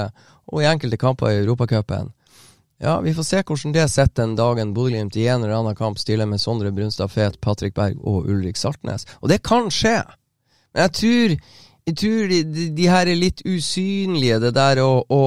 [0.53, 2.13] og i enkelte kamper i Europacupen.
[2.79, 5.99] Ja, vi får se hvordan det setter den dagen Bodø-Glimt i en eller annen kamp
[5.99, 9.03] stiller med Sondre Brunstad Fet, Patrick Berg og Ulrik Saltnes.
[9.19, 9.97] Og det kan skje.
[10.71, 11.37] Men jeg tror,
[11.85, 12.41] jeg tror de,
[12.73, 15.21] de, her er litt usynlige, det der å,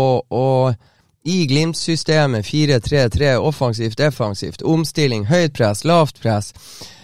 [1.28, 6.52] i Glimt-systemet 4-3-3, offensivt, defensivt, omstilling, høyt press, lavt press.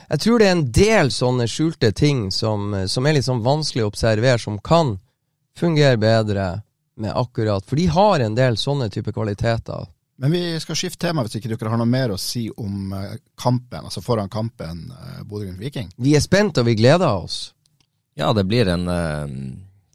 [0.09, 3.86] Jeg tror det er en del sånne skjulte ting som, som er litt sånn vanskelig
[3.86, 4.96] å observere, som kan
[5.59, 6.48] fungere bedre
[6.96, 9.88] med akkurat For de har en del sånne type kvaliteter.
[10.22, 13.16] Men vi skal skifte tema hvis ikke dere har noe mer å si om eh,
[13.40, 15.90] kampen, altså foran kampen uh, Bodø-Glimt-Viking.
[15.98, 17.48] Vi er spent, og vi gleder oss.
[18.15, 19.27] Ja, det blir en eh,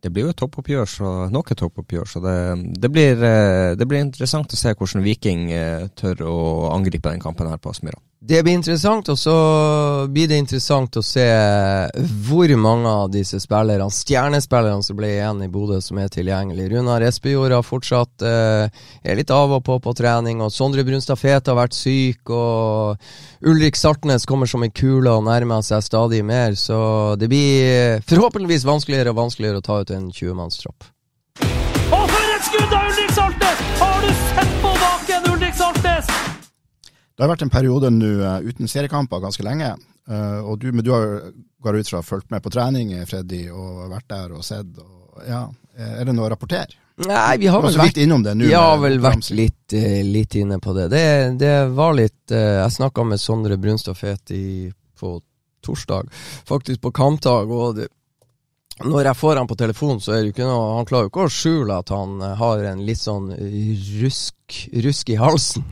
[0.03, 2.05] Det blir jo et toppoppgjør, så nok et toppoppgjør.
[2.07, 2.35] Så det,
[2.79, 6.37] det, blir, eh, det blir interessant å se hvordan Viking eh, tør å
[6.71, 7.99] angripe den kampen her på Aspmyra.
[8.19, 9.33] Det blir interessant, og så
[10.11, 11.23] blir det interessant å se
[12.27, 16.65] hvor mange av disse spillerne, stjernespillerne som ble igjen i Bodø, som er tilgjengelig.
[16.73, 21.15] Runar Espejord har fortsatt eh, er litt av og på på trening, og Sondre Brunstad
[21.21, 22.99] Fete har vært syk, og
[23.47, 28.67] Ulrik Sartnes kommer som en kule og nærmer seg stadig mer, så det blir forhåpentligvis
[28.67, 30.91] vanskeligere og vanskeligere å ta ut en 20-mannstropp.
[37.19, 39.73] Det har vært en periode nå eh, uten seriekamper ganske lenge.
[40.07, 41.17] eh, og du, men du har
[41.61, 44.69] går ut fra fulgt med på trening, Freddy, og vært der og sett.
[44.79, 45.41] Og, ja.
[45.75, 46.71] Er det noe å rapportere?
[47.03, 48.05] Nei, vi har vel vært det.
[48.47, 50.87] Vi har vel vært litt, eh, litt inne på det.
[50.91, 51.03] Det,
[51.39, 53.95] det var litt Jeg snakka med Sondre Brunstad
[54.31, 55.21] i- på
[55.63, 56.07] torsdag,
[56.47, 57.51] faktisk på kampdag.
[57.51, 57.87] og det,
[58.83, 61.11] når jeg får han på telefon, så er det jo ikke noe Han klarer jo
[61.11, 63.31] ikke å skjule at han har en litt sånn
[64.01, 64.35] rusk,
[64.83, 65.63] rusk i halsen.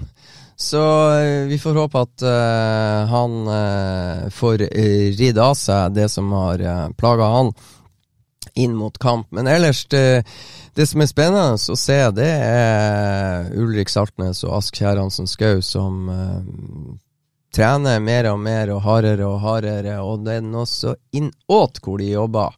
[0.60, 4.64] Så eh, vi får håpe at uh, han uh, får
[5.14, 7.52] ridd av seg det som har uh, plaga han
[8.58, 9.28] inn mot kamp.
[9.30, 10.26] Men ellers, det,
[10.74, 16.10] det som er spennende å se, det er Ulrik Saltnes og Ask Kjæransen Skau som
[17.54, 22.02] trener mer og mer og hardere og hardere, og det er noe så innåt hvor
[22.02, 22.58] de jobber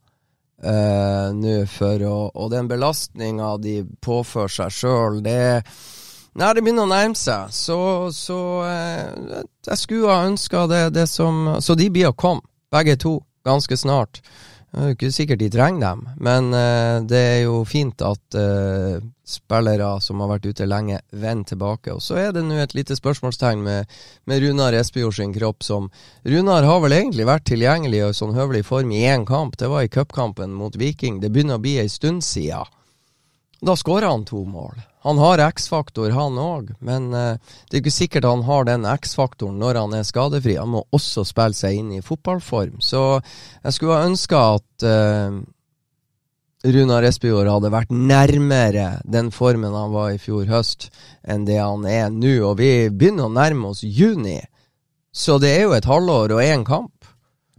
[1.36, 5.66] nå for å Og den belastninga de påfører seg sjøl, det
[6.38, 7.80] Nei, det begynner å nærme seg, så,
[8.14, 13.00] så eh, jeg skulle ha ønska det, det som Så de blir å komme, begge
[13.02, 13.18] to,
[13.48, 14.22] ganske snart.
[14.70, 19.00] Det er ikke sikkert de trenger dem, men eh, det er jo fint at eh,
[19.26, 21.96] spillere som har vært ute lenge, vender tilbake.
[21.96, 23.90] Og så er det nå et lite spørsmålstegn med,
[24.30, 25.90] med Runar Espejord sin kropp, som
[26.22, 29.58] Runar har vel egentlig vært tilgjengelig og i sånn høvelig form i én kamp.
[29.58, 31.18] Det var i cupkampen mot Viking.
[31.24, 32.62] Det begynner å bli ei stund sia.
[33.62, 34.80] Da skårer han to mål.
[35.04, 37.38] Han har X-faktor, han òg, men eh,
[37.70, 40.58] det er ikke sikkert han har den X-faktoren når han er skadefri.
[40.60, 42.82] Han må også spille seg inn i fotballform.
[42.84, 45.40] Så jeg skulle ha ønska at eh,
[46.68, 50.90] Runar Espejord hadde vært nærmere den formen han var i fjor høst,
[51.24, 52.36] enn det han er nå.
[52.50, 54.42] Og vi begynner å nærme oss juni,
[55.16, 56.96] så det er jo et halvår og én kamp.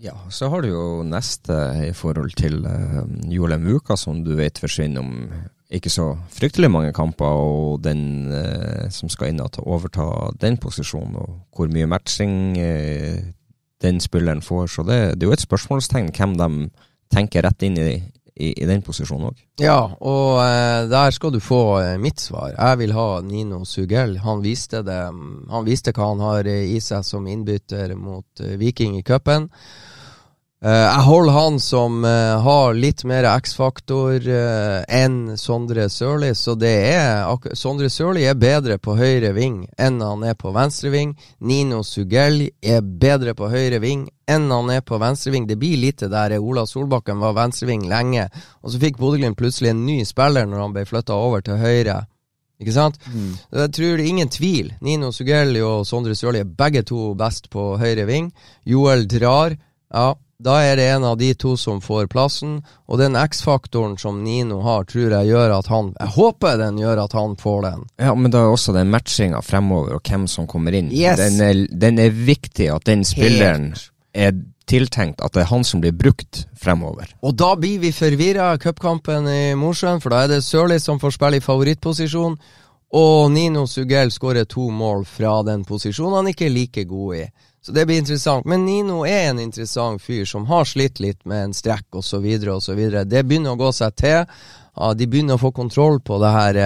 [0.01, 1.57] Ja, så har du jo neste
[1.89, 5.17] i forhold til uh, Joel Muka, som du vet forsvinner om
[5.71, 10.07] ikke så fryktelig mange kamper, og den eh, som skal inn og ta, overta
[10.43, 13.21] den posisjonen, og hvor mye matching eh,
[13.83, 14.67] den spilleren får.
[14.75, 16.49] Så det, det er jo et spørsmålstegn hvem de
[17.11, 17.93] tenker rett inn i,
[18.35, 19.45] i, i den posisjonen òg.
[19.63, 22.53] Ja, og eh, der skal du få eh, mitt svar.
[22.55, 24.19] Jeg vil ha Nino Sugell.
[24.25, 25.01] Han viste det.
[25.55, 29.51] Han viste hva han har eh, i seg som innbytter mot eh, Viking i cupen.
[30.61, 36.53] Eh, jeg holder han som eh, har litt mer X-faktor eh, enn Sondre Sørli, så
[36.53, 41.15] det er Sondre Sørli er bedre på høyre ving enn han er på venstre ving.
[41.49, 45.49] Nino Sugelli er bedre på høyre ving enn han er på venstre ving.
[45.49, 48.29] Det blir litt det der Ola Solbakken var venstreving lenge,
[48.61, 52.03] og så fikk Bodø-Glimt plutselig en ny spiller når han ble flytta over til høyre.
[52.61, 53.01] Ikke sant?
[53.09, 53.37] Mm.
[53.65, 54.75] Jeg tror det er ingen tvil.
[54.85, 58.35] Nino Sugelli og Sondre Sørli er begge to best på høyre ving.
[58.69, 59.57] Joel drar.
[59.91, 60.11] Ja,
[60.41, 62.61] da er det en av de to som får plassen.
[62.89, 67.05] Og den X-faktoren som Nino har, tror jeg gjør at han Jeg håper den gjør
[67.05, 67.83] at han får den.
[68.01, 70.89] Ja, men da er også den matchinga fremover, og hvem som kommer inn.
[70.93, 71.21] Yes.
[71.21, 73.75] Den, er, den er viktig at den spilleren
[74.17, 74.33] er
[74.71, 77.11] tiltenkt at det er han som blir brukt fremover.
[77.27, 81.01] Og da blir vi forvirra i cupkampen i Mosjøen, for da er det Sørli som
[81.03, 82.39] får spille i favorittposisjon,
[82.91, 87.25] og Nino Sugell skårer to mål fra den posisjonen han ikke er like god i.
[87.63, 88.47] Så det blir interessant.
[88.49, 92.27] Men Nino er en interessant fyr som har slitt litt med en strekk osv.
[92.57, 92.81] osv.
[93.05, 94.25] Det begynner å gå seg til.
[94.97, 96.61] De begynner å få kontroll på det her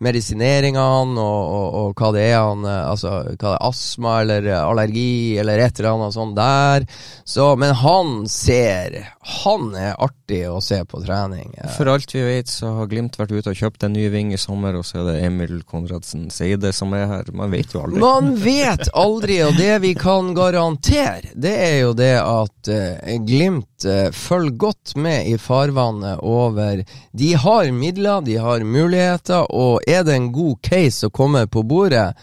[0.00, 4.16] eh, medisineringene og, og, og, hva det er han eh, Altså, hva det er astma
[4.24, 6.86] eller allergi eller et eller annet sånt der.
[7.24, 8.96] Så, men han ser
[9.44, 11.52] Han er artig å se på trening.
[11.58, 11.70] Eh.
[11.76, 14.40] For alt vi vet, så har Glimt vært ute og kjøpt en ny ving i
[14.40, 17.30] sommer, og så er det Emil Konradsen Seide som er her.
[17.36, 18.02] Man vet jo aldri.
[18.02, 23.86] Man vet aldri, og det vi kan garantere, det er jo det at uh, Glimt
[23.86, 26.82] uh, følger godt med i farvannet over
[27.12, 31.62] De har midler, de har muligheter, og er det en god case å komme på
[31.66, 32.14] bordet,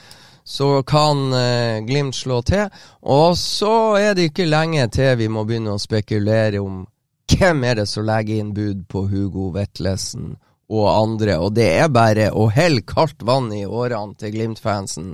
[0.47, 2.69] så kan eh, Glimt slå til.
[3.01, 6.85] Og så er det ikke lenge til vi må begynne å spekulere om
[7.27, 10.37] hvem er det som legger inn bud på Hugo Vetlesen
[10.67, 15.13] og andre, og det er bare å helle kaldt vann i årene til Glimt-fansen.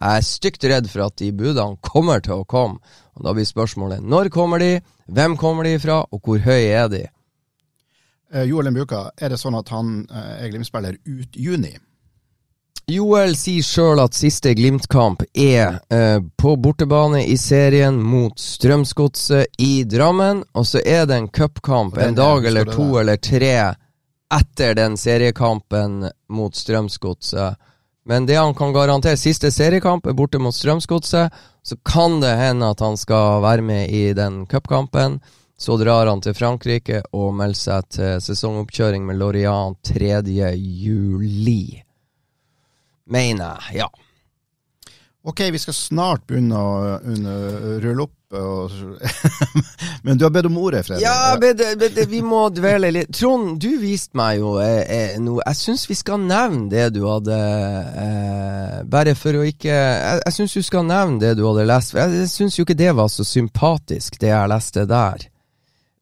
[0.00, 2.80] Jeg er stygt redd for at de budene kommer til å komme,
[3.16, 4.74] og da blir spørsmålet når kommer de,
[5.08, 7.02] hvem kommer de fra, og hvor høye er de?
[8.32, 11.72] Eh, Joel Mjuka, er det sånn at han eh, er Glimt-spiller ut juni?
[12.90, 19.84] Joel sier sjøl at siste Glimt-kamp er eh, på bortebane i serien mot Strømsgodset i
[19.86, 20.40] Drammen.
[20.58, 23.52] Og så er det en cupkamp en dag eller to eller tre
[24.34, 27.60] etter den seriekampen mot Strømsgodset.
[28.10, 31.36] Men det han kan garantere, siste seriekamp er borte mot Strømsgodset.
[31.62, 35.20] Så kan det hende at han skal være med i den cupkampen.
[35.58, 40.18] Så drar han til Frankrike og melder seg til sesongoppkjøring med Lorient 3.
[40.56, 41.84] juli
[43.12, 43.82] mener jeg.
[43.82, 43.90] Ja.
[45.22, 48.16] Ok, vi skal snart begynne å, begynne å rulle opp.
[48.30, 48.70] Og,
[50.06, 51.02] men du har bedt om ordet, Fredrik.
[51.02, 53.10] Ja, men, det- vi må dvele litt.
[53.18, 57.00] Trond, du viste meg jo eh, eh, noe Jeg syns vi skal nevne det du
[57.08, 57.34] hadde
[58.04, 61.96] eh, Bare for å ikke Jeg, jeg syns du skal nevne det du hadde lest.
[61.98, 65.26] Jeg syns jo ikke det var så sympatisk, det jeg leste der.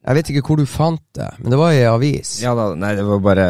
[0.09, 2.31] Jeg vet ikke hvor du fant det, men det var i avis.
[2.41, 3.45] Ja da, nei, det var bare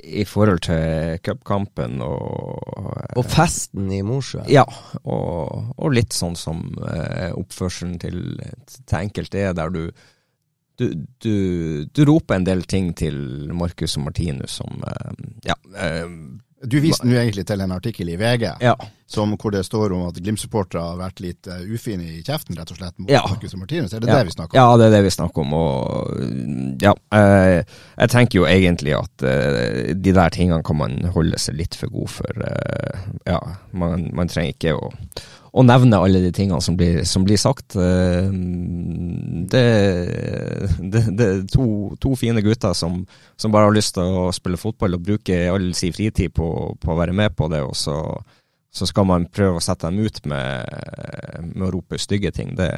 [0.00, 4.48] i forhold til cupkampen og Og festen i Mosjøen.
[4.48, 4.64] Ja,
[5.04, 8.22] og, og litt sånn som eh, oppførselen til,
[8.72, 9.82] til enkelte er, der du
[10.80, 10.86] du,
[11.20, 15.12] du, du roper en del ting til Marcus og Martinus som eh,
[15.50, 15.58] Ja.
[15.76, 16.08] eh,
[16.62, 18.76] Du viste nå egentlig til en artikkel i VG Ja.
[19.10, 22.70] som, hvor det står om at Glimt-supportere har vært litt uh, ufine i kjeften, rett
[22.70, 23.24] og slett, mot Ja.
[23.28, 23.92] Marcus og Martinus.
[23.92, 24.20] Er det ja.
[24.20, 24.60] det vi snakker om?
[24.62, 25.56] Ja, det er det vi snakker om.
[25.58, 27.58] Og ja, eh,
[27.98, 31.92] jeg tenker jo egentlig at uh, de der tingene kan man holde seg litt for
[31.92, 32.42] god for.
[32.46, 33.40] Uh, ja,
[33.72, 34.92] man, man trenger ikke å,
[35.52, 37.76] å nevne alle de tingene som blir, som blir sagt.
[37.76, 38.28] Eh,
[39.52, 39.64] det,
[40.80, 41.66] det, det er to,
[42.00, 43.02] to fine gutter som,
[43.36, 46.48] som bare har lyst til å spille fotball og bruke all sin fritid på,
[46.80, 47.98] på å være med på det, og så
[48.72, 50.64] så skal man prøve å sette dem ut med,
[51.50, 52.54] med å rope stygge ting.
[52.56, 52.70] Det,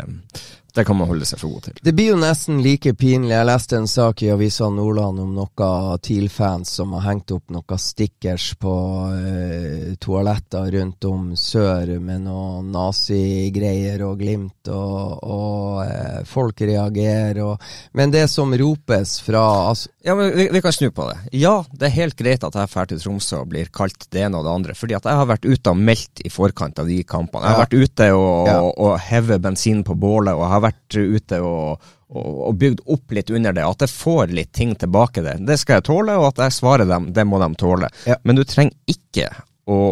[0.74, 1.76] det kan man holde seg for god til.
[1.86, 3.30] Det blir jo nesten like pinlig.
[3.34, 7.78] Jeg leste en sak i Avisa Nordland om noen TIL-fans som har hengt opp noen
[7.78, 8.72] stickers på
[9.14, 17.40] eh, toaletter rundt om sør med noen nazigreier og Glimt, og, og eh, folk reagerer.
[17.44, 17.62] Og,
[17.92, 21.16] men det som ropes fra altså, Ja, men vi, vi kan snu på det.
[21.40, 24.36] Ja, det er helt greit at jeg drar til Tromsø og blir kalt det ene
[24.40, 26.98] og det andre, fordi at jeg har vært ute og meldt i forkant av de
[27.08, 27.44] kampene.
[27.46, 27.64] Jeg har Ja.
[27.64, 28.58] vært ute og, Ja.
[28.60, 31.84] og, og hevet bensin på bålet, og jeg har vært ute og,
[32.14, 33.64] og, og bygd opp litt under det.
[33.68, 35.38] At jeg får litt ting tilbake der.
[35.44, 37.90] Det skal jeg tåle, og at jeg svarer dem, det må de tåle.
[38.08, 38.16] Ja.
[38.24, 39.30] Men du trenger ikke
[39.70, 39.82] å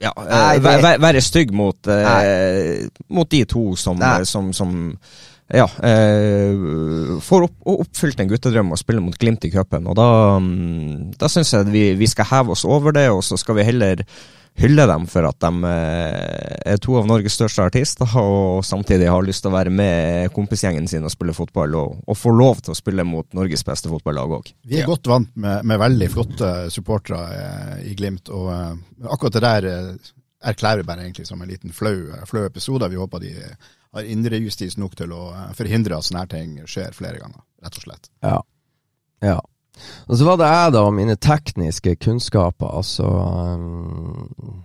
[0.00, 4.46] ja, Nei, eh, det- være, væ- være stygg mot, eh, mot de to som, som,
[4.56, 4.70] som
[5.52, 9.88] ja, eh, får opp, oppfylt en guttedrøm og spiller mot Glimt i cupen.
[9.90, 10.06] Og da,
[10.40, 13.66] mm, da syns jeg vi, vi skal heve oss over det, og så skal vi
[13.68, 14.00] heller
[14.60, 19.24] hylle dem for at de eh, er to av Norges største artister, og samtidig har
[19.24, 22.74] lyst til å være med kompisgjengen sin og spille fotball, og, og få lov til
[22.74, 24.52] å spille mot Norges beste fotballag òg.
[24.68, 28.72] Vi er godt vant med, med veldig flotte supportere eh, i Glimt, og eh,
[29.08, 29.70] akkurat det der
[30.50, 32.88] erklærer vi bare egentlig som en liten flau, flau episode.
[32.88, 33.34] Vi håper de
[33.90, 35.24] har indrejustis nok til å
[35.56, 38.10] forhindre at sånne her ting skjer flere ganger, rett og slett.
[38.24, 38.36] Ja.
[39.24, 39.38] ja.
[40.08, 44.62] Og så var det jeg, da, og mine tekniske kunnskaper, altså um,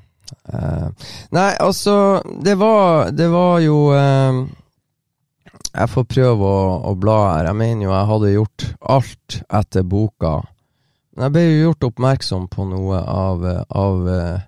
[0.52, 0.90] uh,
[1.36, 1.96] Nei, altså,
[2.44, 4.42] det var, det var jo um,
[5.76, 7.50] Jeg får prøve å, å, bla her.
[7.52, 10.36] Jeg mener jo jeg hadde gjort alt etter boka.
[11.16, 13.44] Men jeg ble jo gjort oppmerksom på noe av,
[13.76, 14.46] av uh,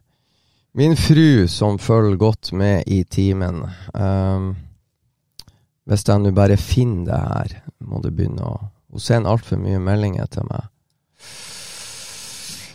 [0.78, 3.64] min fru, som følger godt med i timen.
[3.94, 4.56] Um,
[5.88, 7.54] hvis jeg nå bare finner det her,
[7.88, 8.58] må du begynne å
[8.98, 10.66] hun sender altfor mye meldinger til meg.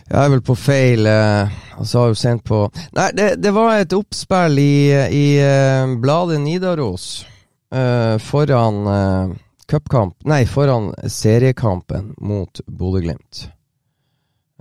[0.07, 2.59] Jeg er vel på feil eh, Altså har hun sendt på
[2.95, 7.25] Nei, det, det var et oppspill i, i uh, bladet Nidaros
[7.73, 9.31] uh, foran uh,
[9.71, 13.47] cupkamp Nei, foran seriekampen mot Bodø-Glimt.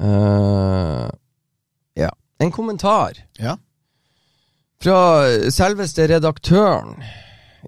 [0.01, 1.11] Uh,
[1.99, 2.09] ja.
[2.39, 3.19] En kommentar.
[3.39, 3.59] Ja.
[4.83, 5.03] Fra
[5.53, 6.97] selveste redaktøren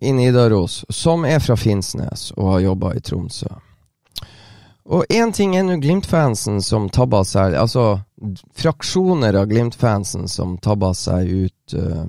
[0.00, 3.50] i Nidaros, som er fra Finnsnes og har jobba i Tromsø.
[4.84, 8.02] Og én ting er nå Glimt-fansen som tabba seg Altså
[8.56, 12.04] fraksjoner av Glimt-fansen som tabba seg ut uh,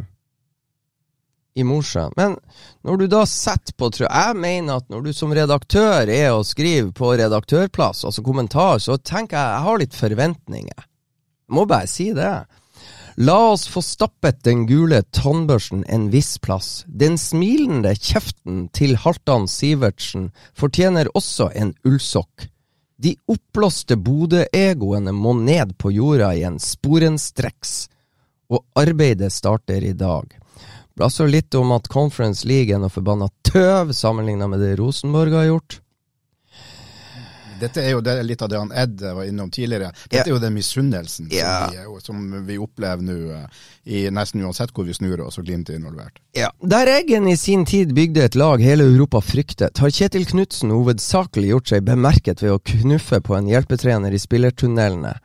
[1.55, 2.11] i Mosjøen.
[2.19, 2.35] Men
[2.83, 6.43] når du da setter på tror Jeg mener at når du som redaktør er og
[6.47, 10.83] skriver på redaktørplass, altså kommentar, så tenker jeg jeg har litt forventninger.
[10.83, 12.33] Jeg må bare si det.
[13.15, 16.83] La oss få stappet den gule tannbørsten en viss plass.
[16.87, 22.49] Den smilende kjeften til Halvdan Sivertsen fortjener også en ullsokk.
[22.97, 27.89] De oppblåste Bodø-egoene må ned på jorda igjen sporenstreks,
[28.47, 30.31] og arbeidet starter i dag.
[30.95, 35.49] Blasser litt om at Conference League er noe forbanna tøv sammenligna med det Rosenborg har
[35.49, 35.81] gjort.
[37.59, 39.91] Dette er jo det, litt av det han Ed var innom tidligere.
[40.03, 40.25] Dette ja.
[40.25, 41.69] er jo den misunnelsen ja.
[41.99, 45.69] som, som, vi opplever nå eh, i nesten uansett hvor vi snur oss, og Glimt
[45.69, 46.19] er involvert.
[46.35, 46.51] Ja.
[46.61, 51.53] Der Eggen i sin tid bygde et lag hele Europa fryktet, har Kjetil Knutsen hovedsakelig
[51.53, 55.15] gjort seg bemerket ved å knuffe på en hjelpetrener i spillertunnelene.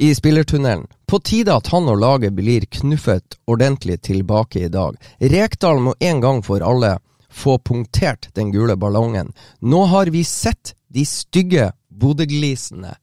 [0.00, 0.86] I spillertunnelen.
[1.06, 4.96] På tide at han og laget blir knuffet ordentlig tilbake i dag.
[5.20, 6.96] Rekdal må en gang for alle
[7.30, 9.32] få punktert den gule ballongen.
[9.60, 12.94] Nå har vi sett de stygge Bodø-glisene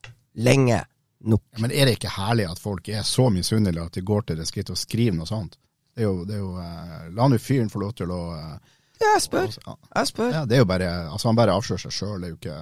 [0.44, 0.82] lenge
[1.20, 1.44] nok.
[1.56, 4.40] Ja, men er det ikke herlig at folk er så misunnelige at de går til
[4.40, 5.58] det skrittet å skrive noe sånt?
[5.96, 8.76] Det er jo, det er jo uh, La nå fyren få lov til å uh,
[9.00, 9.56] Ja, jeg spør.
[9.66, 9.78] Ja.
[9.96, 10.30] Jeg spør.
[10.36, 12.60] Ja, det er jo bare Altså, han bare avslører seg sjøl, det er jo ikke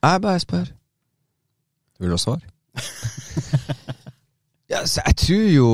[0.00, 0.72] Jeg bare spør.
[2.00, 2.42] Vil du ha svar?
[4.72, 5.68] ja, så jeg tror jo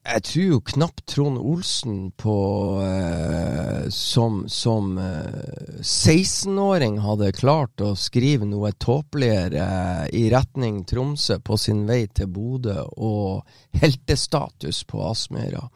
[0.00, 2.36] jeg tror jo knapt Trond Olsen på
[2.82, 11.36] eh, som, som eh, 16-åring hadde klart å skrive noe tåpeligere eh, i retning Tromsø
[11.44, 13.44] på sin vei til Bodø og
[13.76, 15.66] heltestatus på Aspmyra.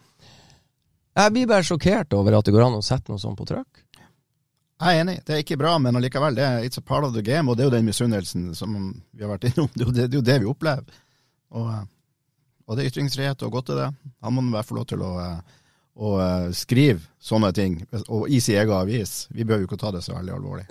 [1.15, 3.85] Jeg blir bare sjokkert over at det går an å sette noe sånt på trykk.
[4.81, 7.13] Jeg er enig, det er ikke bra, men allikevel, det er it's a part of
[7.15, 8.73] the game, og det er jo den misunnelsen som
[9.13, 9.69] vi har vært innom.
[9.77, 11.03] Det er jo det, det, er jo det vi opplever.
[11.55, 11.85] Og eh,
[12.65, 13.91] og det er ytringsfrihet, og godt er det.
[14.25, 15.63] Han må i hvert fall lov til å, eh,
[15.95, 19.27] å, eh, skrive sånne ting, og i sin egen avis.
[19.33, 20.67] Vi bør jo ikke ta det så veldig alvorlig.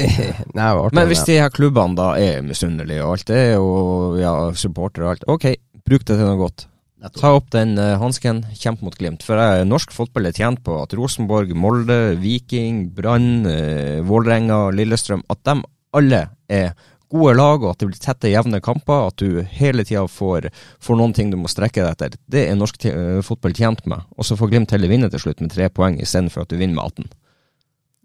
[0.58, 5.04] Nei, Men hvis de her klubbene da er misunnelige og alt det, og ja, supportere
[5.04, 5.50] og alt, ok,
[5.84, 6.68] bruk det til noe godt.
[7.12, 9.20] Ta opp den uh, hansken, kjemp mot Glimt.
[9.26, 15.20] For jeg, norsk fotball er tjent på at Rosenborg, Molde, Viking, Brann, uh, Vålerenga, Lillestrøm
[15.28, 15.58] At de
[15.94, 16.72] alle er
[17.14, 19.08] gode lag, og at det blir tette, jevne kamper.
[19.10, 20.50] At du hele tida får,
[20.82, 22.16] får, noen ting du må strekke deg etter.
[22.30, 24.06] Det er norsk eh, fotball tjent med.
[24.18, 26.76] Og så får Glimt heller vinne til slutt med tre poeng, istedenfor at du vinner
[26.76, 27.12] med 18.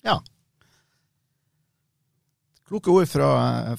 [0.07, 0.20] Ja,
[2.70, 3.30] Kloke ord fra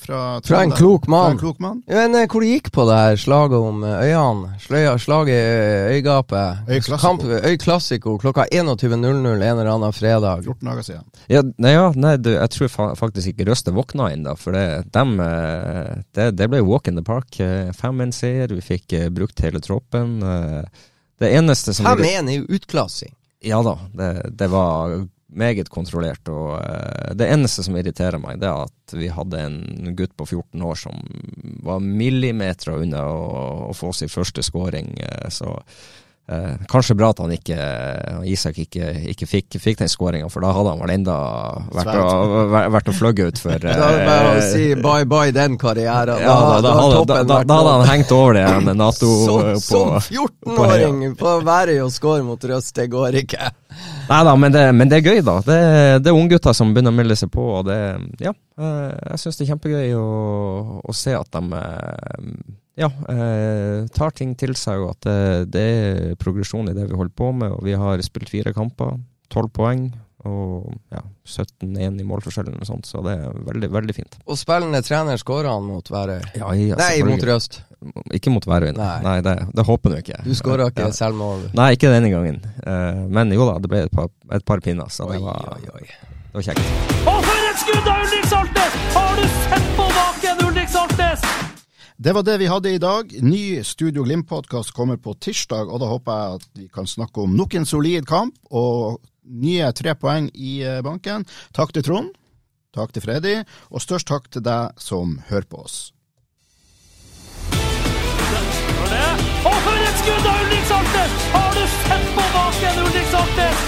[0.03, 1.37] Fra, fra en klok mann.
[1.37, 1.83] En klok mann.
[1.87, 4.59] Men eh, hvor det gikk på det her slaget om øynene, øyene?
[4.65, 6.65] Sløya, slaget i øygapet?
[6.69, 7.29] Øyklassiko.
[7.53, 10.43] Øyklassiko klokka 21.00 en eller annen fredag.
[10.43, 11.07] 14 dager siden.
[11.31, 14.91] Ja, nei, ja, nei du, jeg tror fa faktisk ikke Røste våkna ennå, for det,
[14.91, 17.39] dem, eh, det, det, ble walk in the park.
[17.79, 20.19] Fem-1-seier, vi fikk brukt hele troppen.
[21.21, 23.15] Det eneste som 5-1 er jo utklassing.
[23.47, 24.99] Ja da, det, det var
[25.33, 26.29] meget kontrollert.
[26.33, 30.27] Og uh, det eneste som irriterer meg, det er at vi hadde en gutt på
[30.27, 31.01] 14 år som
[31.65, 33.25] var millimeter unna å,
[33.71, 34.95] å få sin første scoring.
[35.01, 35.57] Uh, så
[36.31, 37.57] Eh, kanskje bra at han ikke,
[38.31, 41.17] Isak ikke, ikke fikk, fikk den skåringa, for da hadde han vel enda
[41.75, 45.59] vært, å, vært å fløgge utfor Da er det bare å si bye bye den
[45.59, 46.23] karrieren.
[46.23, 49.11] ja, da, da, da, hadde, da, da, da hadde han hengt over det med Nato
[49.27, 53.51] Som, på som på 14-åring på Værøy og score mot Røst, det går ikke.
[54.11, 55.37] Nei da, men det, men det er gøy, da.
[55.47, 55.59] Det,
[56.03, 57.79] det er unggutter som begynner å melde seg på, og det
[58.23, 60.09] Ja, eh, jeg syns det er kjempegøy å,
[60.83, 62.27] å se at de eh,
[62.81, 65.17] ja, eh, tar ting til seg, og at det,
[65.55, 67.55] det er progresjon i det vi holder på med.
[67.55, 68.99] Og vi har spilt fire kamper,
[69.31, 69.87] tolv poeng,
[70.27, 74.19] og ja, 17-1 i målforskjellen og sånt, så det er veldig, veldig fint.
[74.27, 76.19] Og spillende trener skårer han mot Værøy.
[76.35, 77.63] Ja, ja, Nei, mot Røst.
[78.13, 78.89] Ikke mot Værøy, nei.
[79.05, 79.17] Nei.
[79.25, 80.19] det, det håper du ikke.
[80.27, 80.93] Du skåra ikke Ja.
[80.93, 81.47] selvmål.
[81.57, 82.41] Nei, ikke denne gangen.
[82.67, 85.65] Uh, men jo da, det ble et par, et par pinner, så det var, oi,
[85.81, 85.87] oi.
[85.89, 86.61] det var kjekt.
[87.09, 88.77] Og for et skudd av Ulrik Saltnes!
[88.97, 91.25] Har du sett på baken, Ulrik Saltnes?
[92.01, 93.11] Det var det vi hadde i dag.
[93.23, 97.35] Ny Studio Glimt-podkast kommer på tirsdag, og da håper jeg at vi kan snakke om
[97.37, 101.27] nok en solid kamp og nye tre poeng i eh, banken.
[101.57, 102.09] Takk til Trond,
[102.77, 103.35] takk til Freddy,
[103.69, 105.77] og størst takk til deg som hører på oss.
[109.41, 111.13] Og for et skudd av Ulrik Saltnes!
[111.33, 113.63] Har du sett på baken, Ulrik Saltnes?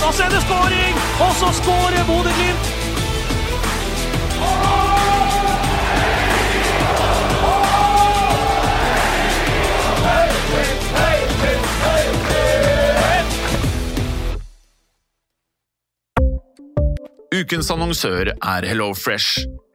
[0.00, 2.74] Da ser det skåring, og så skårer Bodø-Glimt.
[17.38, 19.46] Ukens annonsør er HelloFresh.